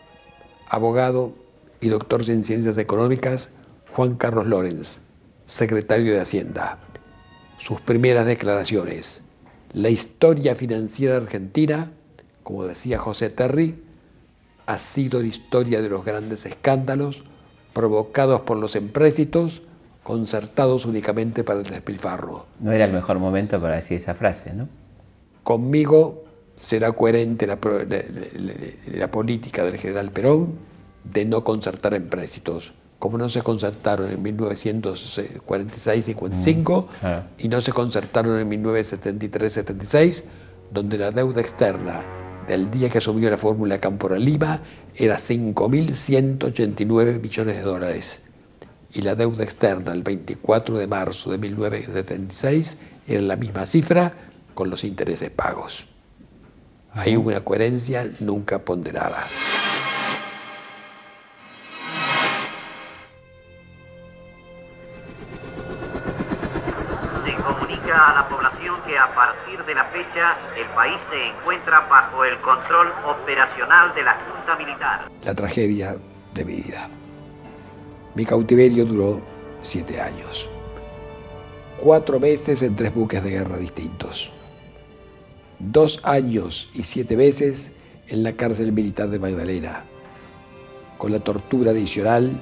abogado 0.69 1.33
y 1.85 1.91
doctor 1.91 2.29
en 2.31 2.45
ciencias 2.45 2.79
económicas, 2.79 3.51
Juan 3.93 4.15
Carlos 4.15 4.47
Lorenz, 4.47 4.99
secretario 5.47 6.15
de 6.15 6.21
Hacienda 6.21 6.79
sus 7.59 7.81
primeras 7.81 8.27
declaraciones. 8.27 9.21
La 9.73 9.89
historia 9.89 10.55
financiera 10.55 11.17
argentina, 11.17 11.91
como 12.43 12.65
decía 12.65 12.99
José 12.99 13.31
Terry, 13.31 13.83
ha 14.67 14.79
sido 14.79 15.21
la 15.21 15.29
historia 15.29 15.83
de 15.83 15.89
los 15.89 16.05
grandes 16.05 16.47
escándalos 16.47 17.25
provocados 17.73 18.43
por 18.43 18.57
los 18.57 18.77
empréstitos 18.77 19.63
concertados 20.03 20.87
únicamente 20.87 21.45
para 21.45 21.61
el 21.61 21.67
despilfarro. 21.67 22.47
No 22.61 22.73
era 22.73 22.85
el 22.85 22.93
mejor 22.93 23.19
momento 23.19 23.61
para 23.61 23.77
decir 23.77 23.99
esa 23.99 24.15
frase, 24.15 24.53
¿no? 24.53 24.69
Conmigo 25.43 26.25
será 26.57 26.93
coherente 26.93 27.47
la, 27.47 27.59
la 28.87 29.11
política 29.11 29.65
del 29.65 29.79
general 29.79 30.11
Perón 30.11 30.74
de 31.05 31.25
no 31.25 31.45
concertar 31.45 31.95
empréstitos 31.95 32.75
como 33.05 33.19
no 33.19 33.29
se 33.29 33.43
concertaron 33.43 34.11
en 34.11 34.25
1946-55 34.25 36.87
mm, 36.87 36.89
y 37.37 37.49
no 37.49 37.61
se 37.61 37.71
concertaron 37.71 38.41
en 38.41 38.49
1973-76, 38.65 40.23
donde 40.73 40.97
la 40.97 41.11
deuda 41.11 41.43
externa 41.43 42.03
del 42.49 42.71
día 42.71 42.89
que 42.89 42.97
asumió 42.97 43.29
la 43.29 43.37
fórmula 43.37 43.79
Campora 43.79 44.19
Lima 44.19 44.63
era 44.97 45.19
5.189 45.19 47.21
millones 47.21 47.57
de 47.57 47.63
dólares. 47.63 48.23
Y 48.95 49.03
la 49.03 49.15
deuda 49.15 49.45
externa 49.45 49.93
el 49.93 50.03
24 50.03 50.79
de 50.79 50.87
marzo 50.87 51.31
de 51.31 51.37
1976 51.37 52.79
era 53.07 53.21
la 53.21 53.37
misma 53.37 53.67
cifra 53.67 54.15
con 54.55 54.71
los 54.71 54.83
intereses 54.83 55.29
pagos. 55.29 55.85
Hay 56.93 57.17
una 57.17 57.45
coherencia 57.45 58.11
nunca 58.21 58.61
ponderada. 58.61 59.27
Que 68.87 68.99
a 68.99 69.15
partir 69.15 69.65
de 69.65 69.75
la 69.75 69.85
fecha 69.85 70.37
el 70.57 70.67
país 70.75 70.97
se 71.11 71.29
encuentra 71.29 71.81
bajo 71.89 72.25
el 72.25 72.39
control 72.41 72.93
operacional 73.07 73.95
de 73.95 74.03
la 74.03 74.15
Junta 74.15 74.57
Militar. 74.57 75.09
La 75.23 75.35
tragedia 75.35 75.97
de 76.35 76.45
mi 76.45 76.57
vida. 76.57 76.89
Mi 78.15 78.25
cautiverio 78.25 78.85
duró 78.85 79.21
siete 79.63 80.01
años. 80.01 80.49
Cuatro 81.79 82.21
meses 82.21 82.63
en 82.63 82.77
tres 82.77 82.95
buques 82.95 83.23
de 83.25 83.31
guerra 83.31 83.57
distintos. 83.57 84.33
Dos 85.59 86.01
años 86.05 86.71
y 86.75 86.83
siete 86.83 87.17
veces 87.17 87.73
en 88.09 88.23
la 88.23 88.33
cárcel 88.33 88.73
militar 88.73 89.09
de 89.09 89.19
Magdalena, 89.19 89.85
con 90.99 91.13
la 91.13 91.21
tortura 91.21 91.71
adicional 91.71 92.41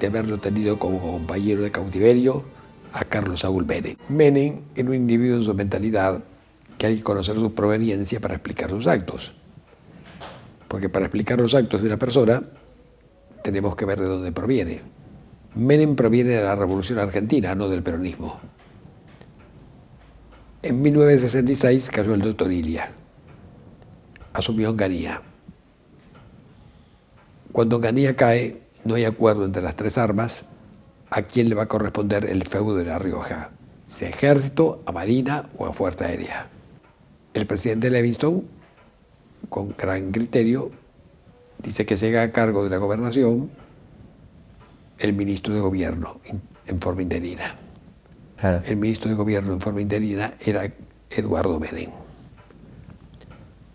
de 0.00 0.06
haberlo 0.08 0.38
tenido 0.38 0.78
como 0.78 1.00
compañero 1.00 1.62
de 1.62 1.70
cautiverio 1.70 2.44
a 2.92 3.04
Carlos 3.04 3.40
Saúl 3.40 3.64
Menem. 3.66 3.96
Menem 4.08 4.60
era 4.74 4.88
un 4.88 4.94
individuo 4.94 5.36
en 5.36 5.42
su 5.42 5.54
mentalidad 5.54 6.22
que 6.78 6.86
hay 6.86 6.96
que 6.96 7.02
conocer 7.02 7.36
su 7.36 7.54
proveniencia 7.54 8.20
para 8.20 8.34
explicar 8.34 8.70
sus 8.70 8.86
actos. 8.86 9.34
Porque 10.68 10.88
para 10.88 11.06
explicar 11.06 11.40
los 11.40 11.54
actos 11.54 11.80
de 11.80 11.86
una 11.86 11.98
persona 11.98 12.42
tenemos 13.42 13.76
que 13.76 13.84
ver 13.84 14.00
de 14.00 14.06
dónde 14.06 14.32
proviene. 14.32 14.80
Menem 15.54 15.96
proviene 15.96 16.30
de 16.30 16.42
la 16.42 16.56
Revolución 16.56 16.98
Argentina, 16.98 17.54
no 17.54 17.68
del 17.68 17.82
peronismo. 17.82 18.40
En 20.62 20.80
1966 20.80 21.90
cayó 21.90 22.14
el 22.14 22.22
doctor 22.22 22.52
Ilia. 22.52 22.92
Asumió 24.32 24.70
Onganía. 24.70 25.20
Cuando 27.52 27.76
Onganía 27.76 28.16
cae, 28.16 28.62
no 28.84 28.94
hay 28.94 29.04
acuerdo 29.04 29.44
entre 29.44 29.62
las 29.62 29.76
tres 29.76 29.98
armas 29.98 30.44
a 31.12 31.22
quién 31.22 31.50
le 31.50 31.54
va 31.54 31.64
a 31.64 31.68
corresponder 31.68 32.24
el 32.24 32.42
feudo 32.46 32.74
de 32.74 32.86
La 32.86 32.98
Rioja, 32.98 33.50
sea 33.86 34.08
ejército, 34.08 34.82
a 34.86 34.92
marina 34.92 35.50
o 35.58 35.66
a 35.66 35.74
fuerza 35.74 36.06
aérea. 36.06 36.48
El 37.34 37.46
presidente 37.46 37.90
Levinson, 37.90 38.44
con 39.50 39.74
gran 39.76 40.10
criterio, 40.10 40.70
dice 41.62 41.84
que 41.84 41.98
se 41.98 42.08
haga 42.08 42.22
a 42.22 42.32
cargo 42.32 42.64
de 42.64 42.70
la 42.70 42.78
gobernación 42.78 43.50
el 44.98 45.12
ministro 45.12 45.52
de 45.52 45.60
gobierno 45.60 46.20
en 46.66 46.80
forma 46.80 47.02
interina. 47.02 47.56
El 48.64 48.76
ministro 48.76 49.10
de 49.10 49.16
gobierno 49.16 49.52
en 49.52 49.60
forma 49.60 49.82
interina 49.82 50.34
era 50.40 50.72
Eduardo 51.10 51.60
Menem. 51.60 51.90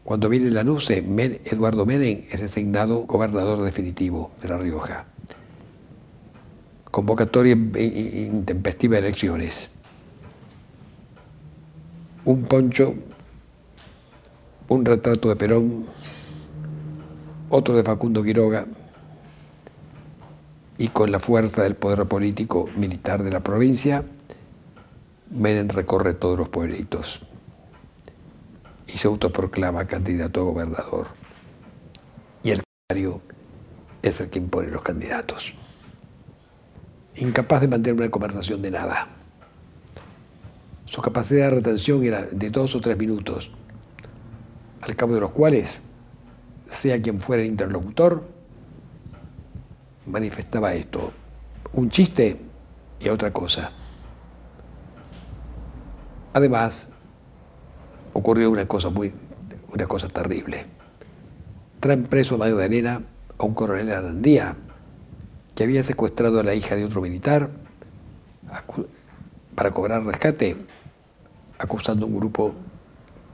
Cuando 0.04 0.28
viene 0.28 0.50
la 0.50 0.64
NUCE, 0.64 1.06
Eduardo 1.46 1.86
Menem 1.86 2.24
es 2.32 2.42
designado 2.42 3.02
gobernador 3.02 3.62
definitivo 3.62 4.32
de 4.42 4.50
La 4.50 4.58
Rioja. 4.58 5.06
Convocatoria 6.98 7.54
intempestiva 7.54 8.96
de 8.96 9.02
elecciones. 9.02 9.70
Un 12.26 12.46
poncho, 12.46 12.96
un 14.68 14.84
retrato 14.84 15.30
de 15.30 15.36
Perón, 15.36 15.86
otro 17.52 17.78
de 17.78 17.84
Facundo 17.84 18.24
Quiroga, 18.24 18.66
y 20.80 20.88
con 20.88 21.12
la 21.12 21.20
fuerza 21.20 21.62
del 21.62 21.76
poder 21.76 22.08
político 22.08 22.68
militar 22.76 23.22
de 23.22 23.30
la 23.30 23.42
provincia, 23.42 24.04
Menem 25.30 25.68
recorre 25.68 26.16
todos 26.16 26.36
los 26.36 26.50
pueblitos 26.50 27.22
y 28.88 28.98
se 28.98 29.08
autoproclama 29.08 29.86
candidato 29.86 30.42
a 30.42 30.44
gobernador. 30.46 31.10
Y 32.42 32.50
el 32.50 32.64
candidato 32.90 33.22
es 34.02 34.20
el 34.20 34.32
que 34.32 34.40
impone 34.40 34.72
los 34.72 34.82
candidatos. 34.82 35.54
Incapaz 37.18 37.62
de 37.62 37.68
mantener 37.68 38.00
una 38.00 38.12
conversación 38.12 38.62
de 38.62 38.72
nada. 38.72 39.08
Su 40.86 41.02
capacidad 41.02 41.50
de 41.50 41.56
retención 41.56 42.04
era 42.04 42.22
de 42.24 42.50
dos 42.50 42.76
o 42.76 42.80
tres 42.80 42.98
minutos, 42.98 43.52
al 44.82 44.96
cabo 44.96 45.16
de 45.16 45.20
los 45.22 45.32
cuales, 45.32 45.82
sea 46.70 47.02
quien 47.02 47.20
fuera 47.20 47.42
el 47.42 47.50
interlocutor, 47.50 48.24
manifestaba 50.06 50.74
esto, 50.74 51.12
un 51.74 51.90
chiste 51.90 52.40
y 53.00 53.10
otra 53.10 53.34
cosa. 53.34 53.72
Además, 56.34 56.90
ocurrió 58.14 58.52
una 58.52 58.68
cosa 58.68 58.90
muy, 58.90 59.12
una 59.74 59.88
cosa 59.88 60.08
terrible. 60.08 60.66
Traen 61.80 62.04
preso 62.04 62.36
a 62.36 62.38
Magdalena 62.38 63.02
a 63.38 63.44
un 63.44 63.54
coronel 63.54 63.92
Arandía, 63.92 64.56
que 65.58 65.64
había 65.64 65.82
secuestrado 65.82 66.40
a 66.40 66.44
la 66.44 66.54
hija 66.54 66.76
de 66.76 66.86
otro 66.86 67.02
militar 67.02 67.50
para 69.56 69.72
cobrar 69.72 70.06
rescate, 70.06 70.56
acusando 71.58 72.06
a 72.06 72.10
un 72.10 72.16
grupo 72.16 72.54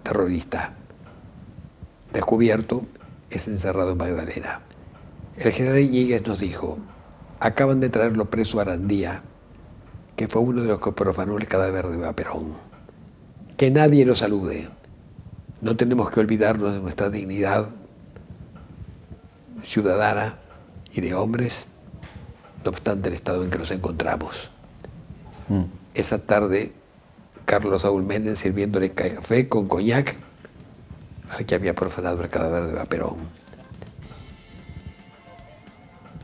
terrorista. 0.04 0.74
Descubierto, 2.14 2.86
es 3.30 3.50
encerrado 3.50 3.92
en 3.92 3.98
Magdalena. 3.98 4.62
El 5.36 5.52
general 5.52 5.82
Iñiguez 5.82 6.26
nos 6.26 6.40
dijo, 6.40 6.78
acaban 7.42 7.82
de 7.82 7.90
traerlo 7.90 8.30
preso 8.30 8.60
a 8.60 8.62
Arandía, 8.62 9.24
que 10.16 10.30
fue 10.30 10.42
uno 10.42 10.62
de 10.62 10.70
los 10.70 10.80
que 10.80 10.94
profanó 10.94 11.38
el 11.38 11.48
cadáver 11.48 11.88
de 11.90 11.98
Vaperón 11.98 12.74
que 13.58 13.70
nadie 13.72 14.06
lo 14.06 14.16
salude. 14.16 14.70
No 15.62 15.78
tenemos 15.78 16.10
que 16.10 16.20
olvidarnos 16.20 16.74
de 16.74 16.80
nuestra 16.80 17.10
dignidad 17.10 17.70
ciudadana 19.64 20.40
y 20.94 21.02
de 21.02 21.14
hombres, 21.14 21.66
no 22.64 22.72
obstante 22.72 23.10
el 23.10 23.16
estado 23.16 23.44
en 23.44 23.50
que 23.50 23.58
nos 23.58 23.72
encontramos. 23.72 24.50
Mm. 25.50 25.64
Esa 25.94 26.20
tarde, 26.20 26.72
Carlos 27.46 27.82
Saúl 27.84 28.04
Méndez 28.04 28.40
sirviéndole 28.40 28.92
café 28.92 29.48
con 29.48 29.68
coñac 29.68 30.16
al 31.30 31.46
que 31.46 31.56
había 31.56 31.74
profanado 31.74 32.22
el 32.22 32.30
cadáver 32.30 32.66
de 32.68 32.74
Vaperón. 32.74 33.18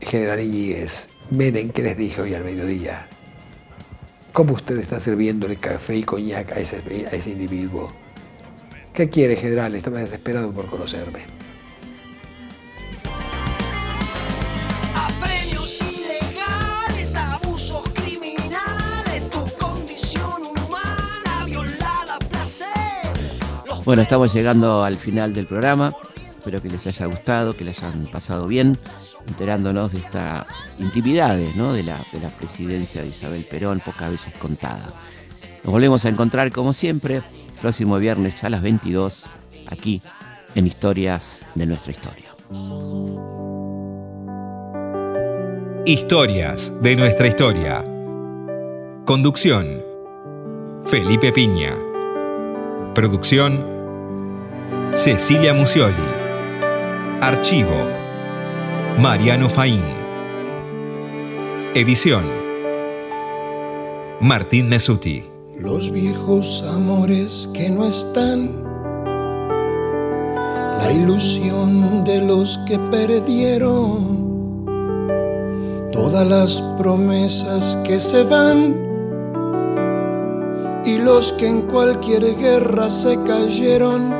General 0.00 0.40
Iñiguez, 0.40 1.08
miren 1.30 1.70
¿qué 1.70 1.82
les 1.82 1.96
dije 1.96 2.20
hoy 2.22 2.34
al 2.34 2.44
mediodía? 2.44 3.06
¿Cómo 4.32 4.54
usted 4.54 4.78
está 4.78 4.98
sirviéndole 5.00 5.56
café 5.56 5.96
y 5.96 6.02
coñac 6.04 6.52
a 6.52 6.60
ese, 6.60 6.76
a 7.10 7.14
ese 7.14 7.30
individuo? 7.30 7.92
¿Qué 8.94 9.08
quiere, 9.08 9.36
general? 9.36 9.74
Estaba 9.74 10.00
desesperado 10.00 10.52
por 10.52 10.66
conocerme. 10.66 11.39
Bueno, 23.90 24.04
estamos 24.04 24.32
llegando 24.32 24.84
al 24.84 24.94
final 24.94 25.34
del 25.34 25.46
programa. 25.46 25.92
Espero 26.38 26.62
que 26.62 26.70
les 26.70 26.86
haya 26.86 27.06
gustado, 27.06 27.56
que 27.56 27.64
les 27.64 27.82
hayan 27.82 28.06
pasado 28.06 28.46
bien 28.46 28.78
enterándonos 29.26 29.90
de 29.90 29.98
esta 29.98 30.46
intimidades 30.78 31.56
¿no? 31.56 31.72
de, 31.72 31.82
la, 31.82 31.98
de 32.12 32.20
la 32.20 32.28
presidencia 32.28 33.02
de 33.02 33.08
Isabel 33.08 33.44
Perón, 33.50 33.80
pocas 33.80 34.12
veces 34.12 34.32
contada. 34.38 34.92
Nos 35.64 35.72
volvemos 35.72 36.04
a 36.04 36.08
encontrar 36.08 36.52
como 36.52 36.72
siempre 36.72 37.20
próximo 37.60 37.98
viernes 37.98 38.44
a 38.44 38.50
las 38.50 38.62
22 38.62 39.26
aquí 39.66 40.00
en 40.54 40.68
Historias 40.68 41.44
de 41.56 41.66
nuestra 41.66 41.90
historia. 41.90 42.36
Historias 45.84 46.72
de 46.80 46.94
nuestra 46.94 47.26
historia. 47.26 47.82
Conducción. 49.04 49.82
Felipe 50.84 51.32
Piña. 51.32 51.74
Producción. 52.94 53.79
Cecilia 54.92 55.54
Musioli. 55.54 55.94
Archivo. 57.20 57.70
Mariano 58.98 59.48
Faín. 59.48 59.84
Edición. 61.74 62.24
Martín 64.20 64.68
Mesuti. 64.68 65.22
Los 65.56 65.92
viejos 65.92 66.64
amores 66.74 67.48
que 67.54 67.70
no 67.70 67.86
están. 67.86 68.64
La 70.80 70.90
ilusión 70.92 72.02
de 72.02 72.22
los 72.22 72.58
que 72.66 72.76
perdieron. 72.90 74.66
Todas 75.92 76.26
las 76.26 76.60
promesas 76.76 77.76
que 77.84 78.00
se 78.00 78.24
van. 78.24 78.74
Y 80.84 80.98
los 80.98 81.30
que 81.34 81.46
en 81.46 81.62
cualquier 81.62 82.36
guerra 82.36 82.90
se 82.90 83.16
cayeron 83.22 84.19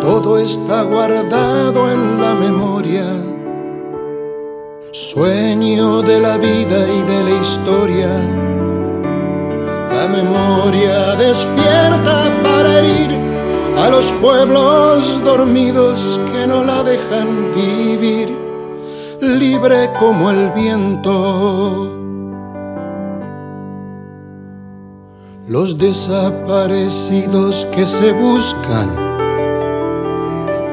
todo 0.00 0.38
está 0.38 0.82
guardado 0.82 1.90
en 1.90 2.20
la 2.20 2.34
memoria. 2.34 3.04
Sueño 4.92 6.02
de 6.02 6.20
la 6.20 6.36
vida 6.36 6.78
y 6.88 7.02
de 7.02 7.24
la 7.24 7.30
historia. 7.30 8.08
La 9.92 10.08
memoria 10.08 11.16
despierta 11.16 12.30
para 12.42 12.78
herir 12.78 13.10
a 13.76 13.88
los 13.90 14.04
pueblos 14.20 15.22
dormidos 15.24 16.20
que 16.32 16.46
no 16.46 16.64
la 16.64 16.82
dejan 16.82 17.52
vivir. 17.54 18.36
libre 19.20 19.90
como 19.98 20.30
el 20.30 20.50
viento. 20.50 21.94
Los 25.48 25.76
desaparecidos 25.76 27.66
que 27.74 27.84
se 27.86 28.12
buscan 28.12 29.07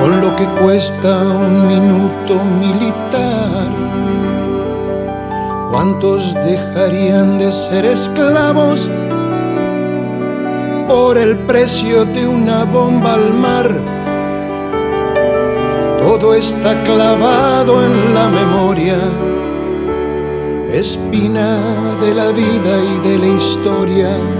con 0.00 0.20
lo 0.20 0.34
que 0.34 0.48
cuesta 0.60 1.18
un 1.18 1.68
minuto 1.68 2.42
militar. 2.42 3.68
¿Cuántos 5.70 6.34
dejarían 6.34 7.38
de 7.38 7.52
ser 7.52 7.84
esclavos 7.84 8.90
por 10.88 11.18
el 11.18 11.36
precio 11.46 12.04
de 12.06 12.26
una 12.26 12.64
bomba 12.64 13.14
al 13.14 13.32
mar? 13.34 14.00
todo 16.00 16.34
está 16.34 16.82
clavado 16.82 17.84
en 17.84 18.14
la 18.14 18.28
memoria, 18.28 18.98
espina 20.72 21.60
de 22.00 22.14
la 22.14 22.32
vida 22.32 22.72
y 22.82 23.08
de 23.08 23.18
la 23.18 23.26
historia. 23.26 24.39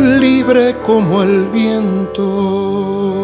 libre 0.00 0.76
como 0.82 1.22
el 1.22 1.46
viento. 1.48 3.19